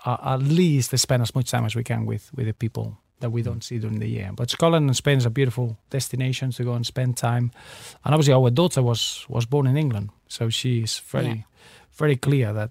[0.04, 3.30] uh, at least spend as much time as we can with with the people that
[3.30, 4.30] we don't see during the year.
[4.34, 7.52] But Scotland and Spain is a beautiful destination to go and spend time.
[8.04, 11.42] And obviously, our daughter was was born in England, so she's very yeah.
[11.92, 12.70] very clear that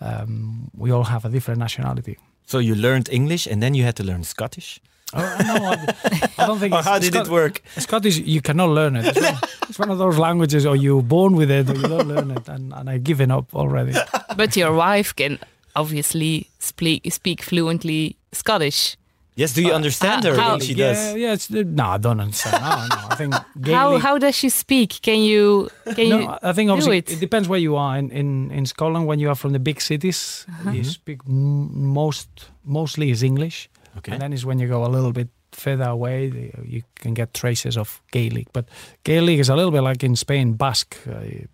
[0.00, 2.18] um, we all have a different nationality.
[2.46, 4.80] So you learned English, and then you had to learn Scottish.
[5.16, 6.74] Oh, no, I, I don't think.
[6.74, 7.62] or how did Scot- it work?
[7.76, 9.06] Scottish, you cannot learn it.
[9.06, 12.08] It's one, it's one, of those languages, or you're born with it, or you don't
[12.08, 12.48] learn it.
[12.48, 13.94] And, and I've given up already.
[14.36, 15.38] But your wife can
[15.74, 18.96] obviously speak speak fluently Scottish.
[19.36, 21.16] Yes, do you uh, understand uh, her how, when she does?
[21.16, 22.62] Yeah, it's, no, I don't understand.
[22.62, 23.34] no, no, I think
[23.66, 25.00] how how does she speak?
[25.02, 26.28] Can you can no, you?
[26.42, 27.10] I think obviously it?
[27.10, 27.20] it?
[27.20, 27.98] depends where you are.
[27.98, 30.74] In, in in Scotland, when you are from the big cities, uh -huh.
[30.74, 32.28] you speak most
[32.62, 33.68] mostly is English.
[33.96, 37.14] Okay, and then is when you go a little bit further away, the- you can
[37.14, 38.52] get traces of Gaelic.
[38.52, 38.68] But
[39.02, 40.96] Gaelic is a little bit like in Spain, Basque.
[41.06, 41.46] Uh,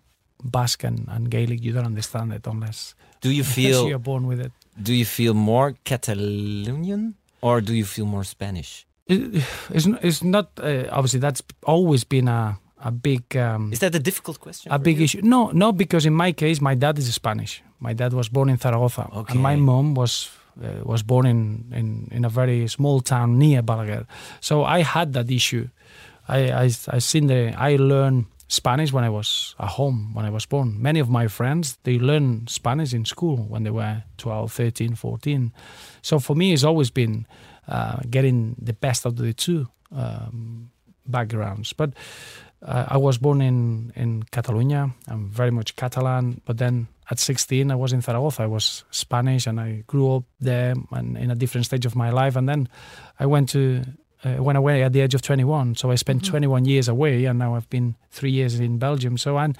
[0.43, 4.39] Basque and, and Gaelic, you don't understand it unless, Do you feel you're born with
[4.39, 4.51] it.
[4.81, 8.85] do you feel more Catalonian or do you feel more Spanish?
[9.07, 13.35] It- It's, n- it's not, uh, obviously, that's always been a, a big.
[13.35, 14.71] Um, Is that a difficult question?
[14.71, 15.03] a big you?
[15.05, 15.21] issue.
[15.23, 17.61] No, no, because in my case, my dad is Spanish.
[17.79, 19.33] My dad was born in Zaragoza, Okay.
[19.33, 20.29] and my mom was
[20.63, 24.05] uh, was born in, in in a very small town near Balaguer.
[24.39, 25.67] So I had that issue.
[26.27, 30.29] I I I seen the I learned Spanish when I was at home when I
[30.29, 30.81] was born.
[30.81, 35.53] Many of my friends they learned Spanish in school when they were 12, 13, 14.
[36.01, 37.25] So for me, it's always been
[37.69, 40.69] uh, getting the best of the two um,
[41.07, 41.71] backgrounds.
[41.71, 41.93] But
[42.61, 44.91] uh, I was born in in Catalonia.
[45.07, 46.41] I'm very much Catalan.
[46.43, 48.43] But then at 16, I was in Zaragoza.
[48.43, 52.09] I was Spanish, and I grew up there and in a different stage of my
[52.09, 52.35] life.
[52.35, 52.67] And then
[53.17, 53.85] I went to
[54.23, 55.75] uh, went away at the age of 21.
[55.75, 59.17] So I spent 21 years away, and now I've been three years in Belgium.
[59.17, 59.57] So and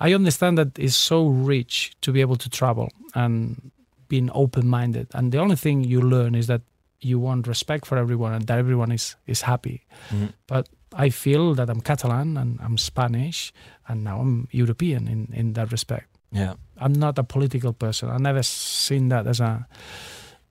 [0.00, 3.70] I understand that it's so rich to be able to travel and
[4.08, 5.08] being open-minded.
[5.14, 6.62] And the only thing you learn is that
[7.00, 9.82] you want respect for everyone and that everyone is is happy.
[10.10, 10.32] Mhm.
[10.46, 10.68] But
[11.06, 13.52] I feel that I'm Catalan and I'm Spanish,
[13.88, 16.06] and now I'm European in in that respect.
[16.32, 16.54] Yeah.
[16.76, 18.08] I'm not a political person.
[18.10, 19.66] I've never seen that as a.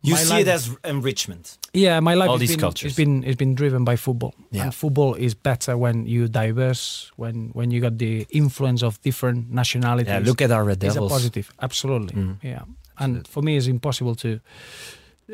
[0.06, 1.58] You My see life- it as enrichment.
[1.74, 2.88] Yeah, my life All has been, cultures.
[2.90, 4.34] It's been it's been driven by football.
[4.52, 4.64] Yeah.
[4.64, 9.50] And football is better when you diverse, when when you got the influence of different
[9.50, 10.12] nationalities.
[10.12, 10.98] Yeah, look at our Red Devils.
[11.06, 12.16] it's a positive, absolutely.
[12.22, 12.36] Mm.
[12.44, 12.64] Yeah,
[13.00, 14.40] and for me, it's impossible to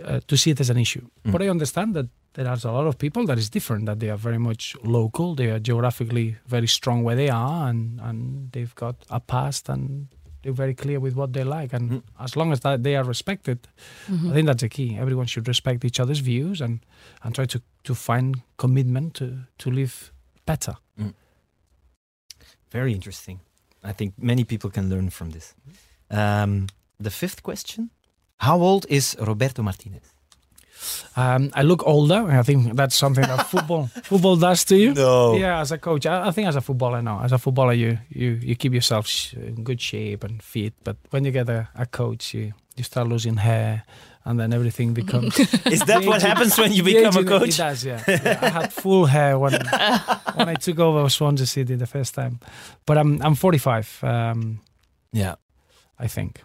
[0.05, 1.01] uh, to see it as an issue.
[1.25, 1.32] Mm.
[1.32, 3.86] But I understand that there are a lot of people that is different.
[3.88, 5.34] That they are very much local.
[5.36, 10.08] They are geographically very strong where they are, and and they've got a past and.
[10.41, 12.04] They're very clear with what they like, and Mm.
[12.19, 13.58] as long as that they are respected,
[14.08, 14.97] I think that's the key.
[14.97, 16.80] Everyone should respect each other's views and,
[17.23, 19.25] and try to, to find commitment to,
[19.58, 20.12] to live
[20.45, 20.75] better.
[22.71, 23.39] Very interesting.
[23.84, 25.56] I think many people can learn from this.
[26.12, 26.67] Um,
[26.99, 27.89] the fifth question
[28.38, 30.13] How old is Roberto Martinez?
[31.15, 32.15] Um, I look older.
[32.30, 34.94] and I think that's something that football football does to you.
[34.94, 35.36] No.
[35.36, 37.20] Yeah, as a coach, I, I think as a footballer, no.
[37.20, 40.74] As a footballer, you you, you keep yourself sh- in good shape and fit.
[40.84, 43.84] But when you get a, a coach, you, you start losing hair,
[44.26, 45.38] and then everything becomes.
[45.65, 47.58] Is that what happens when you the become a aging- It coach?
[47.58, 48.04] does, yeah.
[48.08, 49.54] Yeah, I had full hair when
[50.36, 52.39] when I took over Swansea City the first time,
[52.86, 54.00] but I'm I'm 45.
[54.04, 54.60] Um,
[55.12, 55.36] Yeah.
[56.02, 56.42] I think.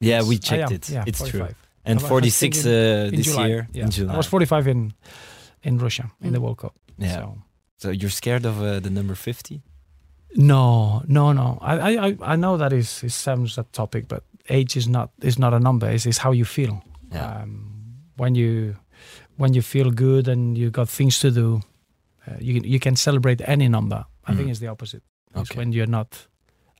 [0.00, 0.88] Yeah, we checked am, it.
[0.88, 1.30] Yeah, it's 45.
[1.48, 1.56] true.
[1.84, 3.46] And I 46 thinking uh, In this July.
[3.48, 3.84] year Yeah.
[3.84, 4.14] in July.
[4.14, 4.92] I was 45 in
[5.62, 6.42] in Russia in the Mm.
[6.42, 6.72] World Cup.
[6.98, 7.14] Yeah.
[7.16, 7.38] So.
[7.76, 9.60] So you're scared of uh, the number 50?
[10.36, 11.58] No, no, no.
[11.60, 15.10] I, I, I- I know that is it sounds a topic, but age is not
[15.22, 15.90] is not a number.
[15.90, 16.82] It's, it's how you feel.
[17.12, 17.42] Yeah.
[17.42, 17.70] Um,
[18.16, 18.74] when you
[19.36, 21.60] when you feel good and you got things to do,
[22.26, 24.04] uh, you you can celebrate any number.
[24.26, 24.36] I Mhm.
[24.36, 25.02] think it's the opposite.
[25.36, 25.58] It's Okay.
[25.58, 26.28] when you're not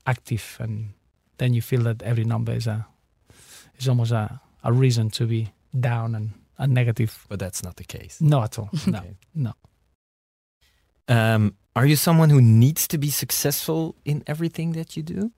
[0.07, 0.95] active and
[1.39, 2.87] then you feel that every number is a
[3.79, 7.27] is almost a, a reason to be down and, and negative.
[7.29, 8.19] But that's not the case.
[8.21, 8.71] No, at all.
[8.87, 8.99] No.
[8.99, 9.15] Okay.
[9.35, 9.53] no.
[11.09, 15.33] Um, are you someone who needs to be successful in everything that you do?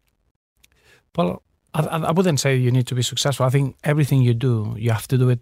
[1.17, 1.43] Well,
[1.75, 3.47] I, I wouldn't say you need to be successful.
[3.47, 5.41] I think everything you do, you have to do it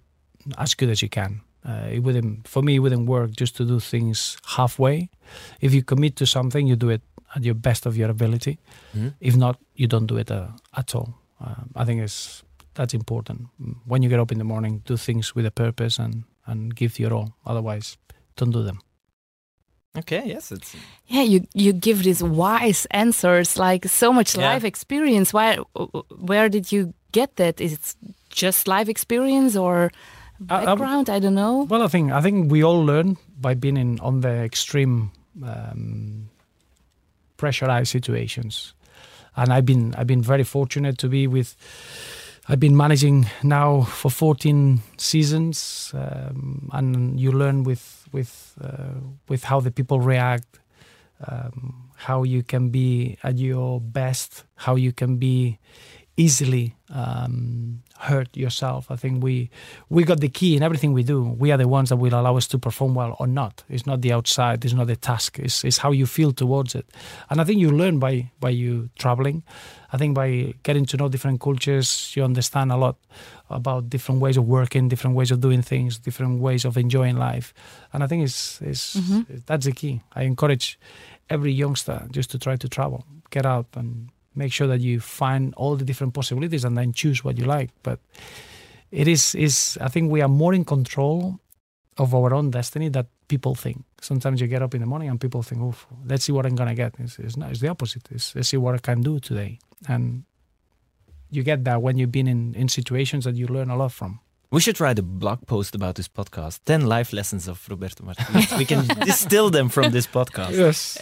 [0.57, 1.41] as good as you can.
[1.67, 5.09] Uh, it wouldn't, for me, it wouldn't work just to do things halfway.
[5.61, 7.03] If you commit to something, you do it
[7.35, 8.59] at your best of your ability.
[8.95, 9.15] Mhm.
[9.21, 11.15] If not, you don't do it uh, at all.
[11.41, 12.43] Um, I think it's
[12.75, 13.49] that's important.
[13.87, 16.99] When you get up in the morning, do things with a purpose and and give
[16.99, 17.35] your all.
[17.47, 17.97] Otherwise,
[18.37, 18.79] don't do them.
[19.97, 20.75] Okay, yes, it's
[21.07, 24.53] Yeah, you you give these wise answers, like so much Yeah.
[24.55, 25.33] life experience.
[25.33, 25.57] Why?
[26.27, 27.61] Where did you get that?
[27.61, 27.95] Is it
[28.29, 29.91] just life experience or
[30.51, 31.09] I- I- background?
[31.09, 31.67] I don't know.
[31.71, 35.11] Well, I think I think we all learn by being in on the extreme
[35.45, 36.29] um,
[37.37, 38.75] pressurized situations,
[39.37, 41.55] and I've been I've been very fortunate to be with.
[42.47, 49.45] I've been managing now for 14 seasons, um, and you learn with with uh, with
[49.45, 50.61] how the people react,
[51.27, 55.59] um, how you can be at your best, how you can be
[56.17, 58.91] easily um, hurt yourself.
[58.91, 59.51] I think we
[59.89, 61.23] we got the key in everything we do.
[61.23, 63.65] We are the ones that will allow us to perform well or not.
[63.69, 64.65] It's not the outside.
[64.65, 65.39] It's not the task.
[65.39, 66.87] It's, it's how you feel towards it.
[67.31, 69.43] And I think you learn by by you traveling.
[69.93, 72.97] I think by getting to know different cultures, you understand a lot
[73.49, 77.55] about different ways of working, different ways of doing things, different ways of enjoying life.
[77.93, 79.45] And I think it's, it's Mhm.
[79.47, 80.01] that's the key.
[80.17, 80.79] I encourage
[81.31, 85.55] every youngster just to try to travel, get out and make sure that you find
[85.55, 87.71] all the different possibilities and then choose what you like.
[87.83, 87.99] But
[88.91, 91.41] it is is I think we are more in control
[91.97, 93.85] of our own destiny that people think.
[94.01, 95.75] Sometimes you get up in the morning and people think, "Oh,
[96.07, 97.51] let's see what I'm gonna get." It's, it's not.
[97.51, 98.09] It's the opposite.
[98.11, 100.25] It's let's see what I can do today, and
[101.31, 104.21] you get that when you've been in in situations that you learn a lot from.
[104.55, 106.61] We should write a blog post about this podcast.
[106.65, 108.57] 10 life lessons of Roberto Martinez.
[108.57, 110.53] we can distill them from this podcast.
[110.53, 110.97] Yes.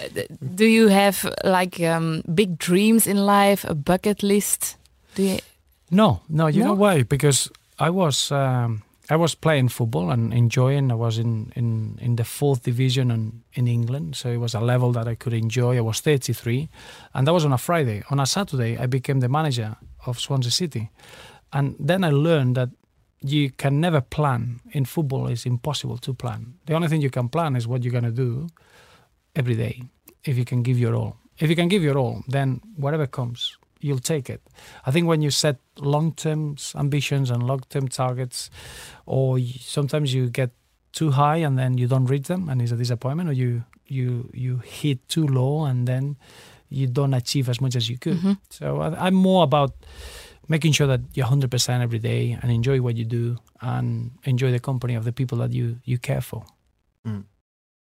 [0.54, 4.78] Do you have like um, big dreams in life, a bucket list?
[5.16, 5.38] Do you?
[5.90, 6.46] No, no.
[6.46, 7.02] You know why?
[7.02, 10.90] Because I was um, I was playing football and enjoying.
[10.90, 14.60] I was in in in the fourth division in, in England, so it was a
[14.60, 15.76] level that I could enjoy.
[15.76, 16.70] I was 33,
[17.12, 18.02] and that was on a Friday.
[18.08, 20.88] On a Saturday, I became the manager of Swansea City,
[21.52, 22.70] and then I learned that
[23.22, 25.28] you can never plan in football.
[25.28, 26.54] It's impossible to plan.
[26.66, 28.48] The only thing you can plan is what you're gonna do
[29.34, 29.82] every day.
[30.24, 33.56] If you can give your all, if you can give your all, then whatever comes,
[33.80, 34.40] you'll take it.
[34.86, 38.50] I think when you set long-term ambitions and long-term targets,
[39.06, 40.50] or sometimes you get
[40.92, 44.30] too high and then you don't reach them, and it's a disappointment, or you you
[44.32, 46.16] you hit too low and then
[46.70, 48.16] you don't achieve as much as you could.
[48.18, 48.36] Mhm.
[48.50, 49.72] So I, I'm more about
[50.52, 54.60] making sure that you're 100% every day and enjoy what you do and enjoy the
[54.60, 56.42] company of the people that you you care for.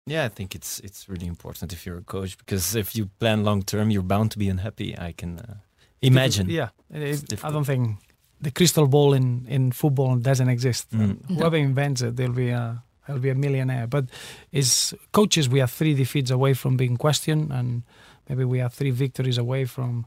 [0.06, 3.44] Yeah, I think it's it's really important if you're a coach because if you plan
[3.44, 4.96] long term, you're bound to be unhappy.
[5.10, 5.54] I can uh,
[6.02, 6.50] imagine.
[6.50, 7.98] Yeah, it- it- I don't think
[8.42, 10.90] the crystal ball in, in football doesn't exist.
[10.92, 11.00] Mm.
[11.02, 13.88] And Whoever invents it, they'll be a they'll be a millionaire.
[13.88, 14.06] But
[14.54, 17.84] as coaches, we are three defeats away from being questioned, and
[18.28, 20.06] maybe we are three victories away from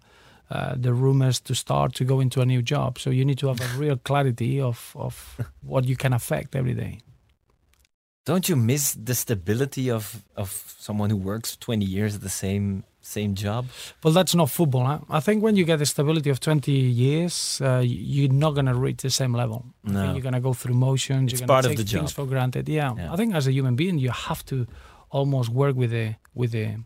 [0.53, 2.99] uh, the rumors to start to go into a new job.
[2.99, 5.15] So you need to have a real clarity of of
[5.73, 6.99] what you can affect every day.
[8.25, 12.83] Don't you miss the stability of of someone who works 20 years at the same
[13.01, 13.67] same job?
[14.05, 14.85] Well, that's not football.
[14.87, 14.99] Huh?
[15.11, 18.75] I think when you get the stability of 20 years, uh, you're not going to
[18.75, 19.65] reach the same level.
[19.83, 20.13] No.
[20.13, 21.33] you're going to go through motions.
[21.33, 22.17] It's you're part gonna of take things job.
[22.17, 22.69] for granted.
[22.69, 22.95] Yeah.
[22.97, 23.13] Yeah.
[23.13, 24.67] I think as a human being, you have to
[25.11, 26.77] almost work with the with the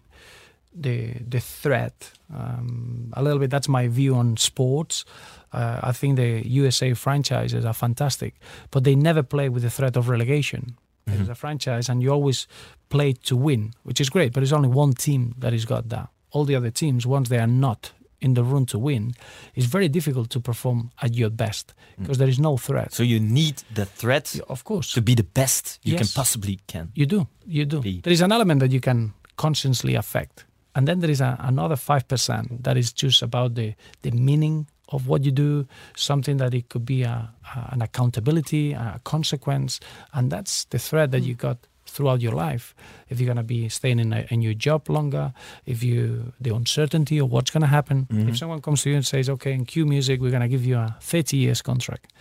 [0.81, 2.12] the the threat.
[2.35, 3.51] Um, a little bit.
[3.51, 5.05] That's my view on sports.
[5.53, 8.35] Uh, I think the USA franchises are fantastic,
[8.71, 10.77] but they never play with the threat of relegation.
[11.09, 11.21] Mhm.
[11.21, 12.47] It's a franchise, and you always
[12.89, 14.33] play to win, which is great.
[14.33, 16.09] But it's only one team that has got that.
[16.33, 19.15] All the other teams, once they are not in the run to win,
[19.55, 22.93] it's very difficult to perform at your best because there is no threat.
[22.93, 26.59] So you need the threat Yeah, of course, to be the best you can possibly
[26.67, 26.91] can.
[26.95, 27.27] you do.
[27.47, 27.81] You do.
[27.81, 28.01] Be.
[28.01, 30.45] There is an element that you can consciously affect,
[30.77, 34.67] and then there is a, another five percent that is just about the the meaning
[34.89, 35.67] of what you do.
[35.97, 37.17] Something that it could be a,
[37.55, 39.81] a- an accountability, a consequence,
[40.12, 41.57] and that's the thread that you got
[41.89, 42.75] throughout your life.
[43.09, 45.33] If you're gonna be staying in, a, in your job longer,
[45.65, 48.07] if you the uncertainty of what's gonna happen.
[48.11, 48.29] Mhm.
[48.29, 50.95] If someone comes to you and says, "Okay, in Qmusic, we're gonna give you a
[51.01, 52.12] 30 years contract,"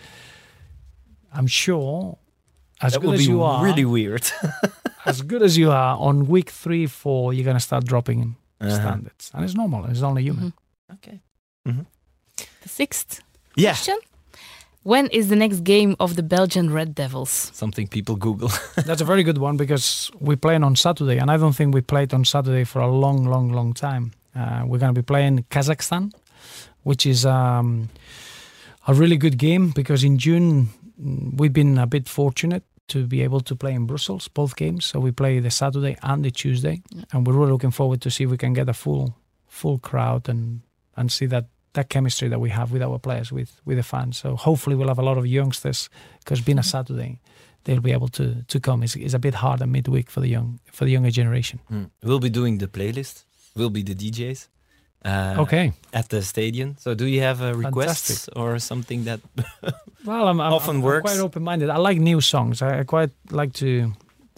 [1.32, 2.18] I'm sure.
[2.80, 4.30] As that good as you are, really weird.
[5.06, 8.74] as good as you are, on week three, four, you're gonna start dropping Uh-huh.
[8.80, 9.84] standards, and it's normal.
[9.86, 10.52] It's only human.
[10.94, 11.20] Okay.
[11.64, 13.20] The sixth
[13.56, 13.72] Yeah.
[13.72, 13.98] question.
[14.82, 17.50] When is the next game of the Belgian Red Devils?
[17.52, 18.50] Something people Google.
[18.86, 21.80] That's a very good one because we playing on Saturday, and I don't think we
[21.80, 24.12] played on Saturday for a long, long, long time.
[24.34, 26.12] Uh, we're gonna be playing Kazakhstan,
[26.84, 27.88] which is um,
[28.86, 30.68] a really good game because in June
[31.02, 34.84] mm, we've been a bit fortunate to be able to play in Brussels both games.
[34.84, 38.24] So we play the Saturday and the Tuesday, and we're really looking forward to see
[38.24, 40.60] if we can get a full full crowd and
[40.96, 44.18] and see that that chemistry that we have with our players with with the fans.
[44.18, 45.88] So hopefully we'll have a lot of youngsters
[46.20, 47.20] because being a Saturday,
[47.64, 48.82] they'll be able to to come.
[48.82, 51.60] It's, it's a bit harder midweek for the young for the younger generation.
[51.68, 51.84] Hmm.
[52.02, 53.24] We'll be doing the playlist.
[53.54, 54.48] We'll be the DJs.
[55.06, 55.72] Uh, okay.
[55.92, 56.74] At the stadium.
[56.78, 59.20] So do you have a request or something that
[60.04, 61.02] Well, I'm, I'm Often I'm works.
[61.10, 61.70] quite open-minded.
[61.70, 62.62] I like new songs.
[62.62, 63.92] I, I quite like to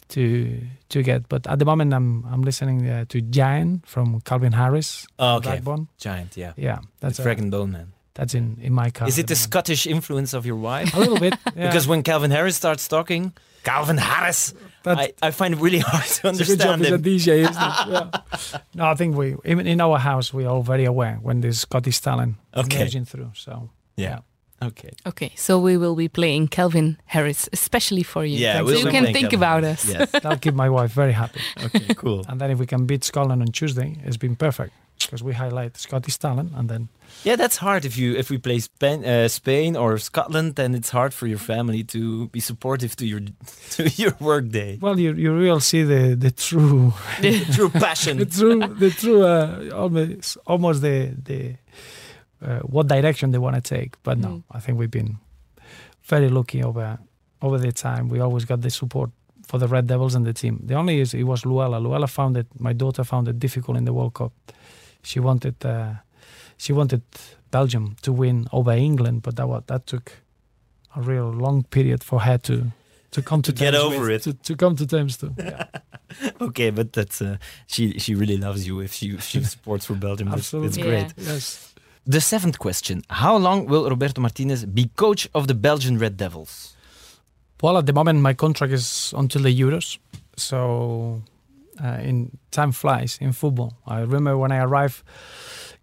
[0.09, 1.29] to to get.
[1.29, 5.07] But at the moment, I'm I'm listening uh, to Giant from Calvin Harris.
[5.19, 5.51] Oh, okay.
[5.51, 5.89] Backbone.
[5.99, 6.37] giant?
[6.37, 6.53] Yeah.
[6.57, 7.93] Yeah, that's a, Bone Man.
[8.19, 9.09] That's in in my car.
[9.09, 9.37] Is it the the.
[9.41, 10.95] Scottish influence of your wife?
[10.95, 11.69] A little bit, yeah.
[11.69, 16.05] Because when Calvin Harris starts talking, Calvin Harris, That- I, I find it really hard
[16.05, 17.03] to It's a good job understand as a him.
[17.03, 17.89] DJ, isn't it?
[17.89, 18.61] Yeah.
[18.75, 21.61] No, I think we even in our house we are all very aware when there's
[21.61, 22.77] Scottish talent Okay.
[22.81, 23.31] emerging through.
[23.35, 24.19] So Yeah.
[24.61, 24.91] Okay.
[25.07, 28.39] Okay, so we will be playing Calvin Harris, especially for you.
[28.39, 29.85] Yeah, so we'll you can think Calvin about Harris.
[29.85, 29.91] us.
[29.95, 30.11] Yes.
[30.11, 31.41] that'll keep my wife very happy.
[31.67, 31.95] Okay.
[31.95, 32.25] Cool.
[32.29, 35.77] And then if we can beat Scotland on Tuesday, it's been perfect because we highlight
[35.77, 36.89] Scottish talent and then
[37.25, 37.85] Yeah, that's hard.
[37.85, 41.39] If you if we play Spain, uh, Spain or Scotland, then it's hard for your
[41.39, 43.21] family to be supportive to your
[43.77, 44.79] to your work day.
[44.81, 46.93] well you you really see the the true
[47.57, 48.19] True passion.
[48.23, 51.55] the true the true uh, almost almost the the
[52.41, 53.91] uh, what direction they want to take.
[54.03, 54.43] But no, Mm.
[54.57, 55.17] I think we've been
[56.05, 56.99] very lucky over
[57.41, 58.09] over the time.
[58.09, 59.11] We always got the support
[59.49, 60.61] for the Red Devils and the team.
[60.69, 61.79] The only is it was Luella.
[61.81, 62.47] Luella found it.
[62.61, 64.33] My daughter found it difficult in the World Cup.
[65.03, 65.95] She wanted uh,
[66.59, 67.03] she wanted
[67.51, 70.13] Belgium to win over England, but that was, that took
[70.95, 72.73] a real long period for her to
[73.11, 74.23] to come to, To get over with, it.
[74.25, 75.33] To, to come to terms to.
[75.39, 75.65] Yeah,
[76.41, 77.99] okay, but that's uh, she.
[77.99, 80.29] She really loves you if she if she supports for Belgium.
[80.35, 81.15] It's, it's great.
[81.17, 81.33] Yeah.
[81.33, 81.75] yes.
[82.07, 86.75] The seventh question: How long will Roberto Martinez be coach of the Belgian Red Devils?
[87.63, 89.99] Well, at the moment, my contract is until the Euros.
[90.37, 91.23] So,
[91.83, 93.73] uh, in time flies in football.
[93.87, 95.03] I remember when I arrived,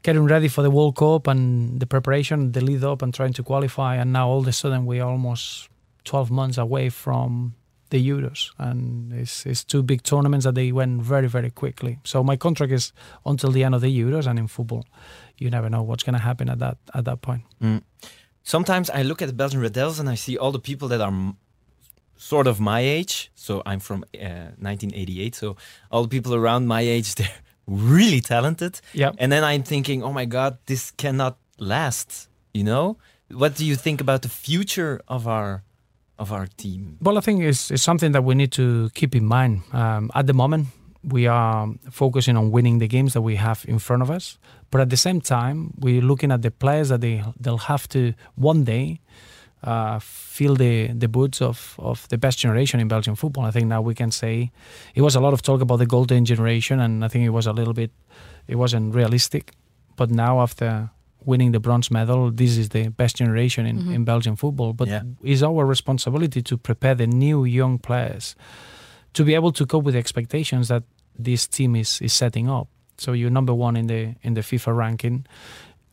[0.05, 3.41] getting ready for the World Cup and the preparation, the lead up, and trying to
[3.41, 3.95] qualify.
[3.95, 5.67] And now all of a sudden, we're almost
[6.03, 7.55] 12 months away from
[7.89, 11.97] the Euros, and it's, it's two big tournaments that they went very, very quickly.
[12.03, 12.93] So my contract is
[13.25, 14.85] until the end of the Euros, and in football,
[15.39, 17.41] you never know what's going to happen at that at that point.
[18.43, 21.33] Sometimes I look at the Belgian Red and I see all the people that are
[22.15, 23.31] sort of my age.
[23.33, 25.35] So I'm from uh, 1988.
[25.35, 25.55] So
[25.89, 28.81] all the people around my age, they're really talented.
[28.93, 29.11] Yeah.
[29.17, 32.29] And then I'm thinking, oh my God, this cannot last.
[32.53, 32.97] You know,
[33.31, 35.63] what do you think about the future of our
[36.17, 36.97] of our team?
[37.01, 39.63] Well, I think it's, it's something that we need to keep in mind.
[39.73, 40.67] Um, at the moment,
[41.03, 44.37] we are focusing on winning the games that we have in front of us,
[44.71, 48.13] but at the same time, we're looking at the players that they they'll have to
[48.35, 49.01] one day
[49.65, 53.45] uh, fill the the boots of of the best generation in Belgian football.
[53.45, 54.51] I think now we can say
[54.93, 57.47] it was a lot of talk about the golden generation, and I think it was
[57.47, 57.91] a little bit
[58.47, 59.51] it wasn't realistic.
[59.95, 60.89] But now after
[61.25, 64.73] winning the bronze medal, this is the best generation in, in Belgian football.
[64.73, 65.01] But Yeah.
[65.23, 68.35] it's our responsibility to prepare the new young players
[69.13, 70.83] to be able to cope with the expectations that
[71.23, 72.67] this team is, is setting up.
[72.97, 75.25] So you're number one in the in the FIFA ranking.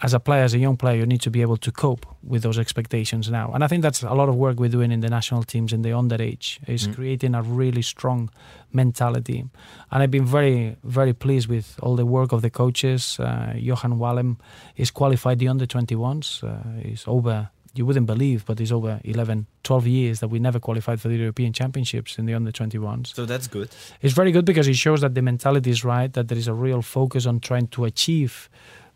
[0.02, 2.42] As a player, as a young player, you need to be able to cope with
[2.42, 3.52] those expectations now.
[3.52, 5.82] And I think that's a lot of work we're doing in the national teams in
[5.82, 8.28] the underage is creating a really strong
[8.72, 9.44] mentality.
[9.92, 13.20] And I've been very, very pleased with all the work of the coaches.
[13.20, 14.38] Uh, Johan Walem
[14.76, 16.42] is qualified the under 21s.
[16.42, 20.58] Uh, he's over, you wouldn't believe, but it's over 11, 12 years that we never
[20.58, 23.14] qualified for the European Championships in the under 21s.
[23.14, 23.68] So that's good.
[24.00, 26.54] It's very good because it shows that the mentality is right, that there is a
[26.54, 28.50] real focus on trying to achieve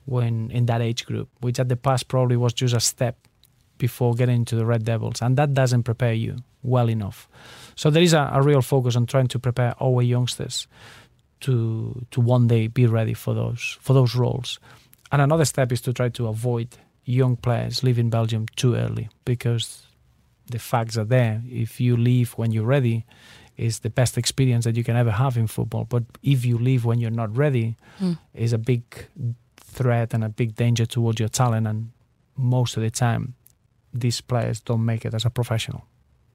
[0.07, 3.19] when in that age group, which at the past probably was just a step
[3.79, 7.29] before getting into the Red Devils, and that doesn't prepare you well enough.
[7.75, 10.67] So there is a, a real focus on trying to prepare our youngsters
[11.41, 14.59] to to one day be ready for those for those roles.
[15.13, 16.69] And another step is to try to avoid
[17.05, 19.87] young players leaving Belgium too early because
[20.47, 21.43] the facts are there.
[21.47, 23.05] If you leave when you're ready,
[23.57, 25.85] is the best experience that you can ever have in football.
[25.85, 28.13] But if you leave when you're not ready, hmm.
[28.35, 28.83] is a big
[29.77, 31.67] threat and a big danger towards your talent.
[31.67, 31.91] And
[32.37, 33.35] most of the time,
[33.93, 35.83] these players don't make it as a professional.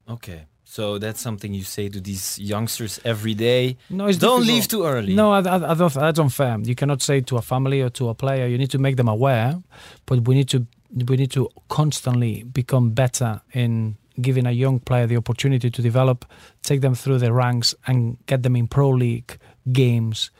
[0.07, 0.45] Okay.
[0.63, 3.75] So that's something you say to these youngsters every day.
[3.89, 4.55] No, it's Don't difficult.
[4.55, 5.13] leave too early.
[5.15, 6.57] No, I, I, I don't, that's unfair.
[6.63, 8.47] You cannot say to a family or to a player.
[8.47, 9.59] You need to make them aware,
[10.05, 10.65] but we need to
[11.07, 16.25] we need to constantly become better in giving a young player the opportunity to develop,
[16.63, 19.37] take them through the ranks, and get them in pro league
[19.71, 20.31] games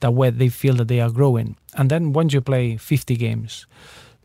[0.00, 1.56] that where they feel that they are growing.
[1.74, 3.66] And then once you play 50 games,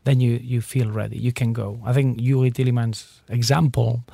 [0.04, 1.18] then you you feel ready.
[1.18, 1.80] You can go.
[1.84, 4.04] I think Youri Tielemans' example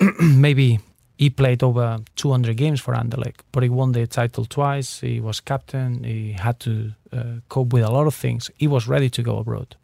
[0.20, 0.80] maybe
[1.16, 5.00] he played over 200 games for Anderlecht, but he won the title twice.
[5.00, 6.04] He was captain.
[6.04, 8.50] He had to uh, cope with a lot of things.
[8.56, 9.76] He was ready to go abroad.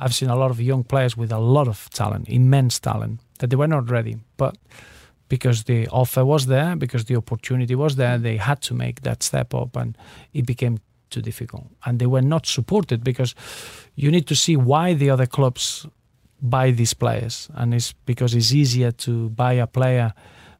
[0.00, 3.50] I've seen a lot of young players with a lot of talent, immense talent, that
[3.50, 4.56] they were not ready, but
[5.30, 9.22] because the offer was there, because the opportunity was there, they had to make that
[9.22, 9.96] step up, and
[10.34, 10.78] it became
[11.08, 11.66] too difficult.
[11.86, 13.34] And they were not supported because
[13.94, 15.86] you need to see why the other clubs
[16.42, 17.48] buy these players.
[17.54, 20.12] And it's because it's easier to buy a player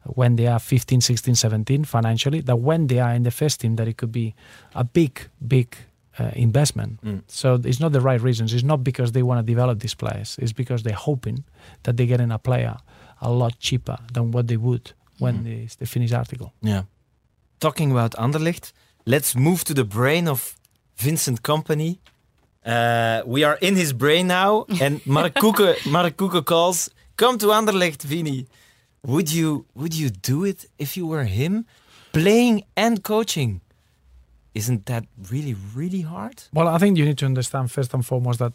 [0.05, 3.75] when they are 15 16 17 financially than when they are in the first team
[3.75, 4.33] that it could be
[4.73, 5.75] a big big
[6.17, 6.99] uh, investment.
[7.27, 8.53] So it's not the right reasons.
[8.53, 10.37] It's not because they want to develop these players.
[10.41, 11.43] It's because they're hoping
[11.83, 12.77] that they're getting a player
[13.21, 16.83] a lot cheaper than what they would when it's the finish article Yeah.
[17.59, 18.73] Talking about Anderlecht,
[19.05, 20.55] let's move to the brain of
[20.97, 21.99] Vincent Kompany.
[22.65, 28.45] Uh, we are in his brain now, and Marc Coucke, calls, "Come to Anderlecht, Vini."
[29.03, 31.65] Would you would you do it if you were him,
[32.13, 33.61] playing and coaching?
[34.53, 36.43] Isn't that really really hard?
[36.53, 38.53] well i think you need to understand first and foremost that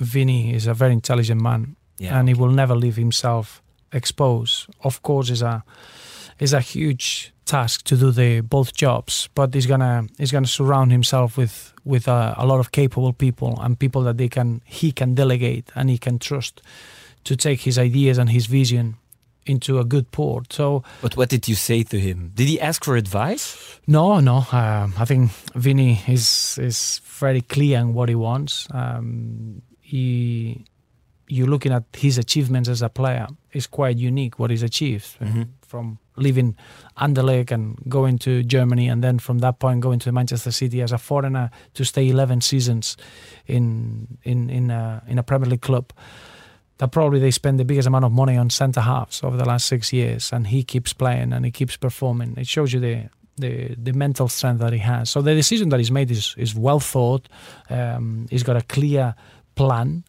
[0.00, 2.18] vinny is a very intelligent man Yeah.
[2.18, 3.62] and he will never leave himself
[3.92, 4.66] exposed.
[4.82, 5.62] Of course, is a
[6.38, 10.92] is a huge task to do the both jobs, but he's gonna he's gonna surround
[10.92, 14.92] himself with with a, a lot of capable people and people that they can he
[14.92, 16.62] can delegate and he can trust
[17.24, 18.96] to take his ideas and his vision
[19.48, 20.52] into a good port.
[20.52, 22.32] So, but what did you say to him?
[22.34, 23.80] Did he ask for advice?
[23.86, 24.46] No, no.
[24.52, 28.68] Um, I think Vinny is is very clear on what he wants.
[28.70, 30.64] Um, he,
[31.28, 33.26] you're looking at his achievements as a player.
[33.52, 35.42] It's quite unique what he's achieved mm-hmm.
[35.62, 36.56] from leaving
[36.96, 40.92] Anderlecht and going to Germany, and then from that point going to Manchester City as
[40.92, 42.96] a foreigner to stay 11 seasons
[43.46, 45.92] in in in a, in a Premier League club
[46.78, 49.66] that probably they spend the biggest amount of money on centre halves over the last
[49.66, 52.36] six years, and he keeps playing and he keeps performing.
[52.36, 55.10] It shows you the the, the mental strength that he has.
[55.10, 57.28] So the decision that he's made is is well thought.
[57.70, 59.14] Um, he's got a clear
[59.54, 60.04] plan,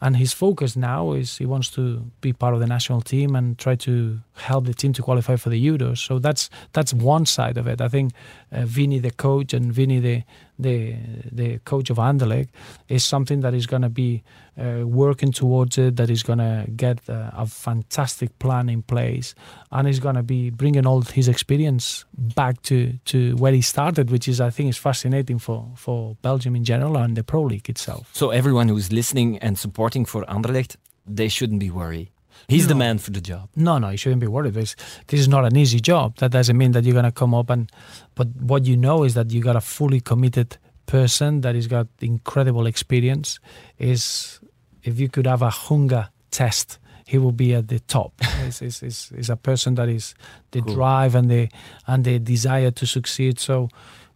[0.00, 3.58] and his focus now is he wants to be part of the national team and
[3.58, 5.98] try to help the team to qualify for the Euros.
[5.98, 7.80] So that's that's one side of it.
[7.80, 8.12] I think
[8.50, 10.22] uh, Vinny, the coach, and Vinny, the
[10.62, 10.96] the
[11.32, 12.48] the coach of Anderlecht,
[12.88, 14.22] is something that is going to be
[14.58, 15.96] uh, working towards it.
[15.96, 19.34] That is going to get uh, a fantastic plan in place,
[19.72, 24.10] and is going to be bringing all his experience back to to where he started,
[24.10, 27.68] which is I think is fascinating for for Belgium in general and the Pro League
[27.68, 28.08] itself.
[28.12, 32.10] So everyone who's listening and supporting for Anderlecht, they shouldn't be worried.
[32.48, 32.68] He's no.
[32.68, 33.48] the man for the job.
[33.56, 34.54] No, no, you shouldn't be worried.
[34.54, 34.76] This,
[35.06, 36.16] this is not an easy job.
[36.18, 37.70] That doesn't mean that you're going to come up and,
[38.14, 40.58] but what you know is that you got a fully committed
[40.90, 43.38] person that has got incredible experience.
[43.78, 44.40] Is
[44.82, 48.12] if you could have a hunger test, he will be at the top.
[48.46, 50.14] is is is is a person that is
[50.50, 50.74] the cool.
[50.74, 51.48] drive and the
[51.86, 53.38] and the desire to succeed.
[53.38, 53.68] So,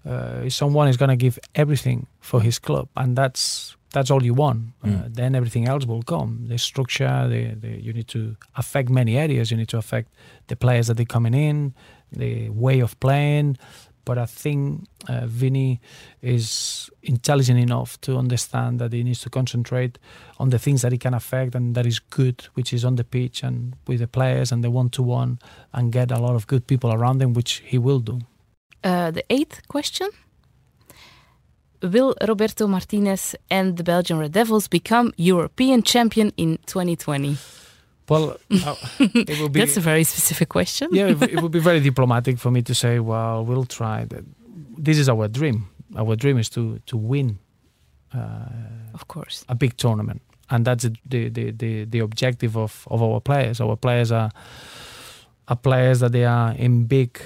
[0.08, 4.34] uh, someone is going to give everything for his club, and that's that's all you
[4.34, 4.60] want.
[4.82, 5.04] Uh, mm.
[5.04, 6.46] Uh, then everything else will come.
[6.48, 9.50] The structure, the, the, you need to affect many areas.
[9.50, 10.12] You need to affect
[10.48, 11.74] the players that they're coming in,
[12.12, 13.56] the way of playing.
[14.04, 15.80] But I think uh, Vinny
[16.20, 19.98] is intelligent enough to understand that he needs to concentrate
[20.38, 23.04] on the things that he can affect and that is good, which is on the
[23.04, 25.38] pitch and with the players and the one to one,
[25.72, 28.18] and get a lot of good people around him, which he will do.
[28.82, 30.10] Uh, the eighth question
[31.84, 37.36] Will Roberto Martinez and the Belgian Red Devils become European champion in 2020?
[38.08, 39.60] Well, uh, it will be.
[39.60, 40.88] That's a very specific question.
[40.92, 44.06] yeah, it, it would be very diplomatic for me to say, "Well, we'll try."
[44.76, 45.68] This is our dream.
[45.96, 47.38] Our dream is to to win.
[48.14, 49.44] Uh, of course.
[49.48, 50.20] A big tournament,
[50.50, 53.60] and that's the the the, the objective of, of our players.
[53.60, 54.30] Our players are
[55.48, 57.18] are players that they are in big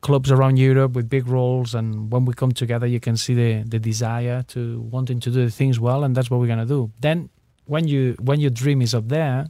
[0.00, 3.62] clubs around Europe with big roles, and when we come together, you can see the
[3.68, 6.90] the desire to wanting to do the things well, and that's what we're gonna do.
[7.00, 7.28] Then,
[7.66, 9.48] when you when your dream is up there,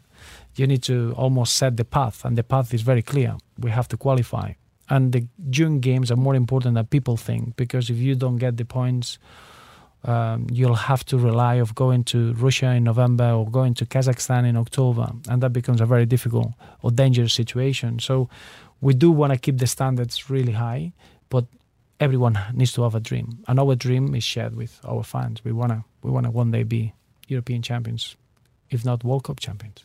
[0.56, 3.36] you need to almost set the path, and the path is very clear.
[3.58, 4.52] We have to qualify,
[4.88, 8.56] and the June games are more important than people think because if you don't get
[8.56, 9.18] the points.
[10.04, 14.48] Um, you'll have to rely of going to Russia in November or going to Kazakhstan
[14.48, 17.98] in October, and that becomes a very difficult or dangerous situation.
[17.98, 18.30] So
[18.80, 20.92] we do want to keep the standards really high,
[21.28, 21.44] but
[21.98, 25.44] everyone needs to have a dream, and our dream is shared with our fans.
[25.44, 26.94] We wanna we wanna one day be
[27.28, 28.16] European champions,
[28.70, 29.84] if not World Cup champions.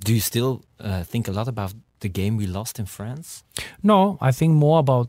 [0.00, 3.44] Do you still uh, think a lot about the game we lost in France?
[3.82, 5.08] No, I think more about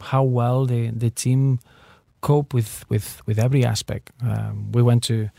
[0.00, 1.58] how well the the team
[2.20, 4.10] cope with with with every aspect.
[4.22, 5.30] Um, we went to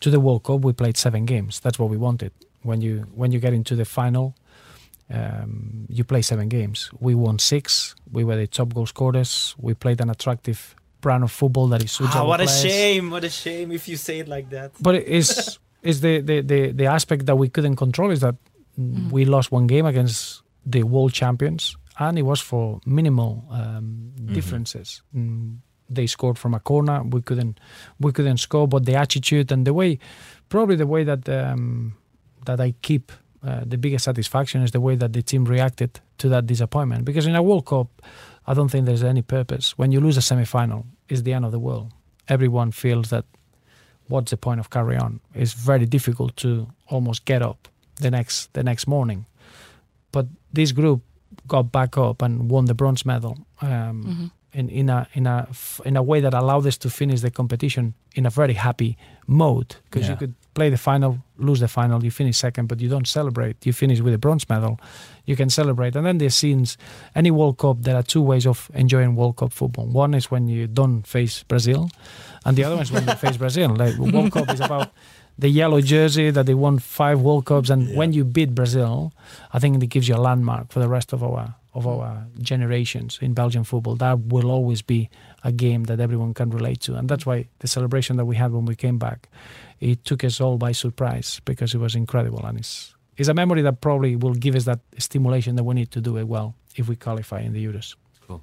[0.00, 0.60] to the World Cup.
[0.60, 1.60] We played seven games.
[1.60, 2.32] That's what we wanted.
[2.62, 4.34] When you when you get into the final,
[5.10, 6.90] um, you play seven games.
[7.00, 7.94] We won six.
[8.12, 9.54] We were the top goal scorers.
[9.58, 12.64] We played an attractive brand of football that is suits ah, What players.
[12.64, 13.10] a shame!
[13.10, 14.72] What a shame if you say it like that.
[14.80, 18.34] But it is is the, the, the, the aspect that we couldn't control is that
[18.80, 19.10] mm.
[19.12, 24.32] we lost one game against the world champions, and it was for minimal um, mm-hmm.
[24.32, 25.02] differences.
[25.14, 25.58] Mm,
[25.88, 27.02] they scored from a corner.
[27.02, 27.60] We couldn't
[28.00, 29.98] we couldn't score, but the attitude and the way,
[30.48, 31.94] probably the way that um,
[32.46, 33.12] that I keep
[33.46, 37.04] uh, the biggest satisfaction is the way that the team reacted to that disappointment.
[37.04, 38.02] Because in a World Cup,
[38.46, 39.76] I don't think there's any purpose.
[39.76, 41.92] When you lose a semi-final, it's the end of the world.
[42.28, 43.24] Everyone feels that
[44.08, 45.20] what's the point of carry on?
[45.34, 49.26] It's very difficult to almost get up the next the next morning.
[50.12, 51.02] But this group
[51.48, 53.36] got back up and won the bronze medal.
[53.60, 55.48] Um, mm-hmm in, in a in a
[55.84, 58.96] in a way that allowed us to finish the competition in a very happy
[59.26, 60.12] mode because yeah.
[60.12, 63.66] you could play the final, lose the final, you finish second, but you don't celebrate.
[63.66, 64.80] You finish with a bronze medal.
[65.26, 66.78] You can celebrate, and then there's scenes.
[67.14, 69.86] Any World Cup, there are two ways of enjoying World Cup football.
[69.86, 71.90] One is when you don't face Brazil,
[72.44, 73.74] and the other one is when you face Brazil.
[73.84, 74.92] Like World Cup is about
[75.36, 77.96] the yellow jersey that they won five World Cups, and yeah.
[77.96, 79.12] when you beat Brazil,
[79.52, 83.18] I think it gives you a landmark for the rest of our of our generations
[83.20, 83.96] in Belgian football.
[83.96, 85.10] That will always be
[85.42, 88.52] a game that everyone can relate to, and that's why the celebration that we had
[88.52, 89.28] when we came back,
[89.80, 93.62] it took us all by surprise because it was incredible, and it's it's a memory
[93.62, 96.88] that probably will give us that stimulation that we need to do it well if
[96.88, 97.94] we qualify in the Euros.
[98.26, 98.42] Cool.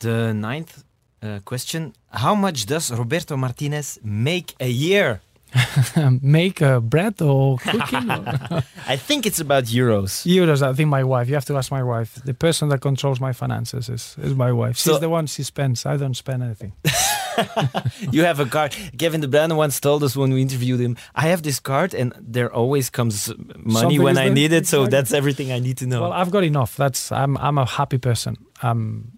[0.00, 0.84] The ninth
[1.22, 5.20] uh, question: How much does Roberto Martinez make a year?
[6.22, 8.10] Make uh, bread or cooking?
[8.10, 10.24] or- I think it's about euros.
[10.26, 11.28] Euros, I think my wife.
[11.28, 12.20] You have to ask my wife.
[12.24, 14.76] The person that controls my finances is, is my wife.
[14.76, 15.84] She's So- the one she spends.
[15.86, 16.72] I don't spend anything.
[18.12, 18.74] you have a card.
[18.98, 22.12] Kevin De Bruyne once told us when we interviewed him, "I have this card, and
[22.20, 24.34] there always comes money Something when I there.
[24.34, 24.66] need it.
[24.66, 24.90] So Exactly.
[24.98, 26.76] that's everything I need to know." Well, I've got enough.
[26.76, 28.36] That's I'm I'm a happy person.
[28.62, 29.12] I'm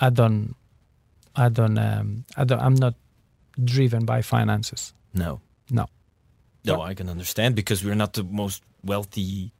[0.00, 0.54] I don't
[1.34, 2.94] I don't um I don't I'm not
[3.64, 4.92] driven by finances.
[5.16, 5.40] No,
[5.70, 5.86] No.
[6.64, 9.52] no, I can understand because we're not the most wealthy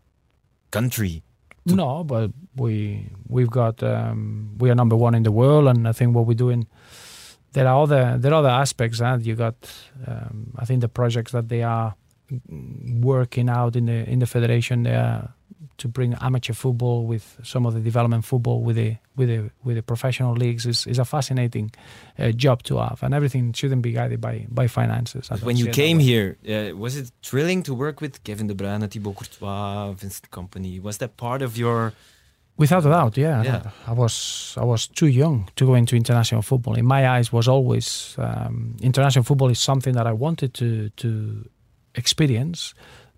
[0.70, 1.22] country.
[1.64, 5.92] No, but we we've got um, we are number one in the world, and I
[5.92, 6.66] think what we're doing.
[7.54, 9.00] There are other there are other aspects.
[9.00, 9.18] Huh?
[9.20, 9.54] You got
[10.06, 11.94] um, I think the projects that they are
[13.02, 14.82] working out in the in the federation.
[14.84, 15.34] They are
[15.78, 19.76] to bring amateur football with some of the development football with the with the with
[19.76, 21.70] the professional leagues is, is a fascinating
[22.18, 25.28] uh, job to have, and everything shouldn't be guided by by finances.
[25.42, 29.16] When you came here, uh, was it thrilling to work with Kevin De Bruyne, Thibaut
[29.16, 30.80] Courtois, Vincent Kompany?
[30.80, 31.92] Was that part of your?
[32.58, 33.42] Without a doubt, yeah.
[33.42, 33.70] Yeah.
[33.86, 36.74] I was I was too young to go into international football.
[36.74, 41.50] In my eyes, was always um, international football is something that I wanted to to
[41.94, 42.74] experience,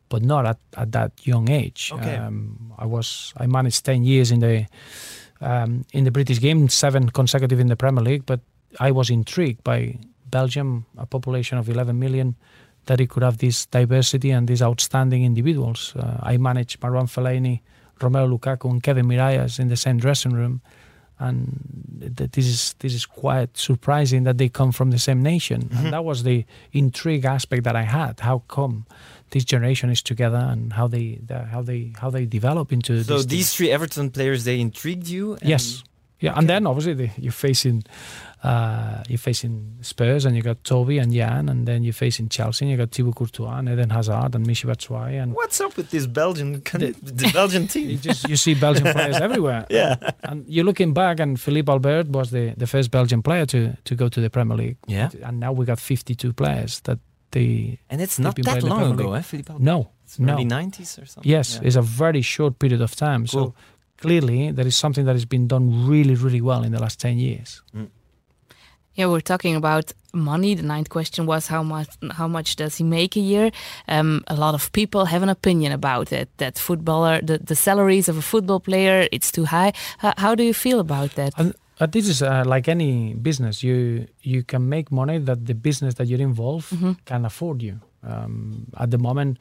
[0.08, 1.90] but not at, at that young age.
[1.94, 2.16] Okay.
[2.16, 4.66] Um, I was I managed ten years in the
[5.40, 8.26] um, in the British game, seven consecutive in the Premier League.
[8.26, 8.40] But
[8.80, 9.98] I was intrigued by
[10.30, 12.34] Belgium, a population of 11 million,
[12.86, 15.94] that it could have this diversity and these outstanding individuals.
[15.96, 17.60] Uh, I managed Marwan Fellaini,
[18.00, 20.60] Romelu Lukaku, and Kevin Mirallas in the same dressing room,
[21.18, 25.62] and th- this is this is quite surprising that they come from the same nation.
[25.68, 25.84] Mhm.
[25.84, 28.20] And that was the intrigue aspect that I had.
[28.20, 28.84] How come
[29.30, 33.22] this generation is together, and how they the, how they how they develop into So
[33.22, 35.34] these three Everton players they intrigued you.
[35.34, 35.82] and- Yes.
[36.20, 37.84] Yeah, and then obviously the, you're facing
[38.42, 42.64] uh, you're facing Spurs and you got Toby and Jan, and then you're facing Chelsea
[42.64, 45.90] and you got Thibaut Courtois and Eden Hazard and Michi Batshuayi and What's up with
[45.90, 47.98] this Belgian con- the Belgian you team?
[48.00, 49.66] just you see Belgian players everywhere.
[49.70, 49.94] Yeah.
[50.24, 53.94] And you're looking back, and Philippe Albert was the, the first Belgian player to, to
[53.94, 54.76] go to the Premier League.
[54.88, 55.10] Yeah.
[55.22, 56.98] And now we got 52 players that
[57.30, 60.32] they And it's not that long ago, eh, Philippe no It's no.
[60.32, 61.30] early 90s or something.
[61.30, 61.66] Yes, Yeah.
[61.66, 63.26] it's a very short period of time.
[63.26, 63.46] Cool.
[63.48, 63.54] So
[64.00, 67.18] clearly, there is something that has been done really, really well in the last 10
[67.18, 67.62] years.
[68.94, 70.54] Yeah, we're talking about money.
[70.56, 73.50] The ninth question was how much how much does he make a year?
[73.86, 76.28] Um, a lot of people have an opinion about it.
[76.38, 79.72] That footballer, the, the salaries of a football player, it's too high.
[79.98, 81.32] How, how do you feel about that?
[81.38, 83.62] And uh, this is uh, like any business.
[83.62, 86.96] You you can make money that the business that you're involved Mhm.
[87.04, 87.80] can afford you.
[88.02, 89.38] Um, at the moment,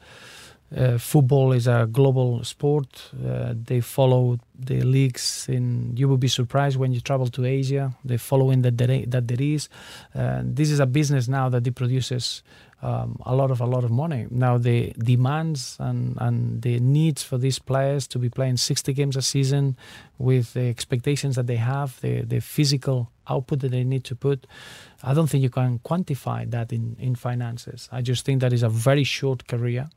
[0.76, 3.10] uh, football is a global sport.
[3.24, 5.96] Uh, they follow the leagues in.
[5.96, 7.94] You will be surprised when you travel to Asia.
[8.04, 9.68] They follow in that there, that there is.
[10.14, 12.42] Uh, this is a business now that it produces
[12.80, 14.26] um, a lot of a lot of money.
[14.30, 19.16] Now the demands and and the needs for these players to be playing 60 games
[19.16, 19.76] a season,
[20.18, 24.46] with the expectations that they have, the the physical output that they need to put.
[25.02, 27.88] I don't think you can quantify that in in finances.
[27.90, 29.88] I just think that is a very short career.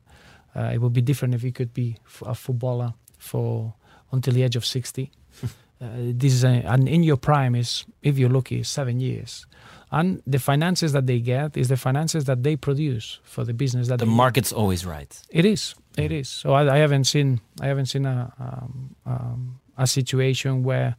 [0.56, 3.74] Uh, it would be different if you could be a footballer for
[4.12, 5.10] until the age of 60.
[5.44, 9.46] uh, this is a, and in your prime is if you're lucky seven years
[9.92, 13.88] and the finances that they get is the finances that they produce for the business
[13.90, 15.12] that The they market's always right.
[15.30, 15.76] it is.
[15.98, 16.30] It is.
[16.30, 20.96] So i, I haven't seen i haven't seen a um, um, a situation where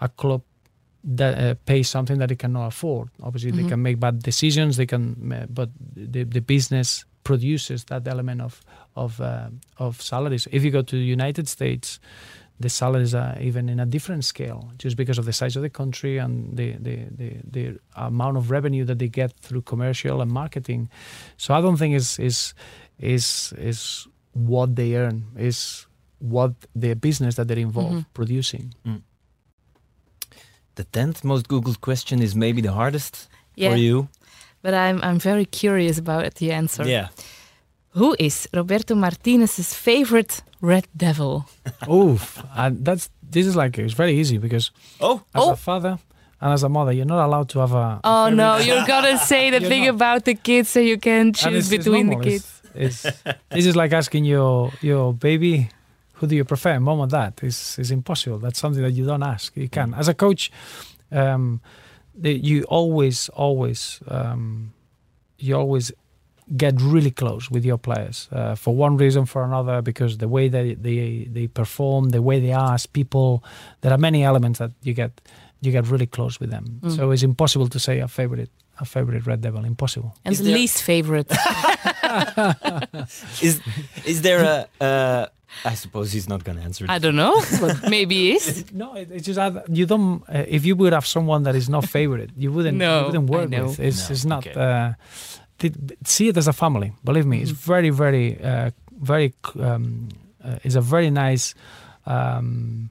[0.00, 0.42] a club
[1.04, 3.08] that uh, pays something that it cannot afford.
[3.22, 3.68] Obviously they Mhm.
[3.68, 4.76] can make bad decisions.
[4.76, 8.60] They can but the, the business produces that element of
[8.96, 10.46] of uh, of salaries.
[10.50, 11.98] If you go to the united states
[12.62, 15.70] the salaries are even in a different scale just because of the size of the
[15.70, 17.64] country and the, the, the, the
[17.96, 20.88] amount of revenue that they get through commercial and marketing.
[21.36, 22.54] So I don't think is is
[22.98, 25.86] is is what they earn is
[26.34, 26.52] what
[26.82, 28.04] the business that they're involved Mhm.
[28.14, 28.64] producing.
[30.74, 34.08] The tenth most googled question is maybe the hardest yeah, for you.
[34.62, 36.84] but I'm I'm very curious about the answer.
[36.88, 37.08] Yeah.
[37.94, 41.44] Who is Roberto Martinez's favorite Red Devil?
[41.90, 44.70] Oof, and that's this is like it's very easy because
[45.00, 45.52] Oh, as Oh.
[45.52, 45.98] a father
[46.40, 47.76] and as a mother, you're not allowed to have a.
[47.76, 49.94] a Oh favorite- no, you're gonna say the thing not.
[49.94, 52.62] about the kids, so you can And choose it's- it's between the kids.
[52.74, 55.68] It's, it's, this is like asking your your baby,
[56.14, 57.34] who do you prefer, mom or dad?
[57.42, 58.38] It's, it's impossible.
[58.38, 59.54] That's something that you don't ask.
[59.56, 59.92] You can.
[59.94, 60.50] As a coach,
[61.10, 61.60] um,
[62.14, 64.72] the, you always, always, um,
[65.38, 65.92] you always
[66.56, 70.48] get really close with your players uh, for one reason for another because the way
[70.48, 73.42] they, they they perform the way they are as people
[73.80, 75.10] there are many elements that you get
[75.62, 76.96] you get really close with them Mm.
[76.96, 78.50] so it's impossible to say a favorite
[78.80, 81.30] a favorite red devil impossible And Is the least favorite.
[83.40, 83.60] Is
[84.04, 84.84] is there a?
[84.84, 85.26] Uh,
[85.64, 86.86] I suppose he's not going to answer.
[86.88, 88.64] I don't know, but maybe is.
[88.82, 91.68] no it, it's just that you don't uh, if you would have someone that is
[91.68, 94.58] not favorite you wouldn't No, you wouldn't work with it's, No, it's not okay.
[94.58, 95.41] uh, th-
[96.04, 98.70] see it as a family believe me it's very very uh,
[99.02, 100.08] very um,
[100.44, 101.54] uh, it's a very nice
[102.06, 102.90] um,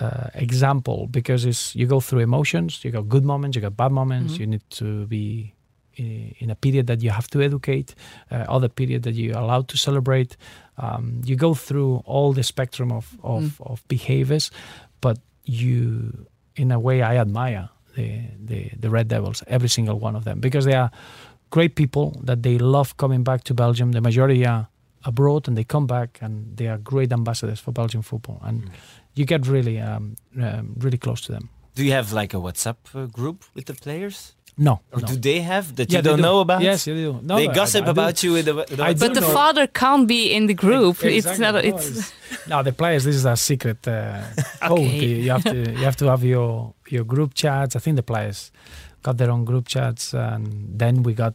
[0.00, 3.92] uh, example because it's you go through emotions you got good moments you got bad
[3.92, 4.40] moments Mhm.
[4.40, 5.52] you need to be
[5.98, 7.94] i- in a period that you have to educate
[8.30, 10.36] uh, other period that you're allowed to celebrate
[10.78, 13.66] um, you go through all the spectrum of, of, Mm.
[13.72, 14.50] of behaviors
[15.00, 16.26] but you
[16.56, 20.38] in a way i admire the, the the red devils every single one of them
[20.40, 20.90] because they are
[21.50, 24.68] great people that they love coming back to belgium the majority are
[25.04, 28.70] abroad and they come back and they are great ambassadors for belgian football and Mm.
[29.14, 32.76] you get really um, um, really close to them Do you have like a WhatsApp
[32.94, 34.16] uh, group with the players,
[34.58, 35.06] no, or no.
[35.10, 36.22] do they have that Yeah, you don't do.
[36.28, 36.60] know about?
[36.62, 37.90] yes you do no, they I- gossip I do.
[37.96, 38.52] about you with the.
[38.52, 38.98] the I WhatsApp?
[39.00, 39.32] do But the know.
[39.40, 40.94] father can't be in the group.
[41.04, 41.44] It's Exactly.
[41.46, 41.54] not.
[41.54, 42.12] No, It's
[42.52, 43.94] no the players this is a secret uh,
[44.68, 45.06] code Okay.
[45.06, 48.06] you you have to you have to have your your group chats i think the
[48.12, 48.38] players
[49.02, 51.34] got their own group chats and then we got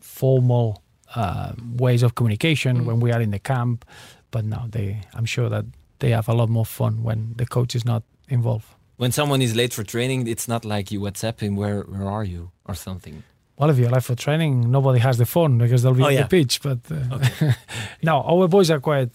[0.00, 0.82] formal
[1.14, 2.84] uh, ways of communication Mm.
[2.86, 3.84] when we are in the camp
[4.30, 5.64] but now they i'm sure that
[5.98, 8.66] they have a lot more fun when the coach is not involved
[8.96, 11.52] When someone is late for training, it's not like you WhatsApp him.
[11.56, 13.22] Where Where are you or something?
[13.58, 16.14] well if you're late for training nobody has the phone because they'll be Oh, on
[16.14, 16.22] yeah.
[16.26, 17.52] the pitch but uh,
[18.08, 19.14] no our boys are quite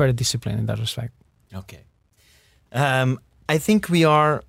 [0.00, 1.12] very disciplined in that respect
[1.62, 1.82] Okay.
[2.72, 3.18] Um,
[3.54, 4.42] I think we are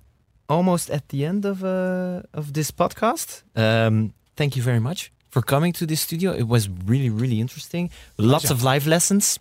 [0.50, 3.42] almost at the end of uh, of this podcast.
[3.54, 6.32] Um, thank you very much for coming to this studio.
[6.32, 7.90] It was really really interesting.
[8.18, 9.38] Lots of live lessons.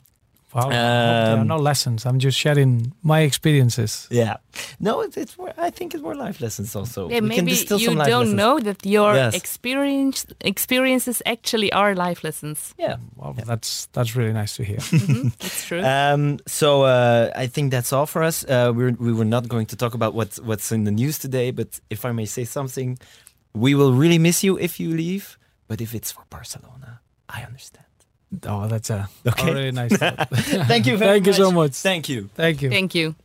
[0.53, 2.05] Wow, I there are Um, no lessons.
[2.05, 4.07] I'm just sharing my experiences.
[4.11, 4.37] Yeah.
[4.79, 5.53] No, it, it's more.
[5.67, 7.07] I think it's more life lessons also.
[7.09, 8.37] yeah, We maybe distill you some live don't lessons.
[8.37, 9.33] know that your Yes.
[9.35, 12.73] experience experiences actually are life lessons.
[12.79, 12.97] Yeah.
[13.15, 13.45] Well, Yeah.
[13.45, 14.79] that's that's really nice to hear.
[14.79, 15.83] Mhm, That's true.
[15.83, 18.43] Um, so uh, I think that's all for us.
[18.45, 21.51] Uh, we're, we were not going to talk about what's what's in the news today,
[21.51, 22.97] but if I may say something,
[23.53, 25.37] we will really miss you if you leave.
[25.67, 27.01] But if it's for Barcelona,
[27.37, 27.85] I understand.
[28.45, 29.51] Oh, that's a, Okay.
[29.51, 29.97] a really nice.
[29.97, 31.25] Thank you very much.
[31.25, 31.55] Thank you so much.
[31.55, 31.75] much.
[31.75, 32.29] Thank you.
[32.35, 32.69] Thank you.
[32.69, 33.15] Thank you.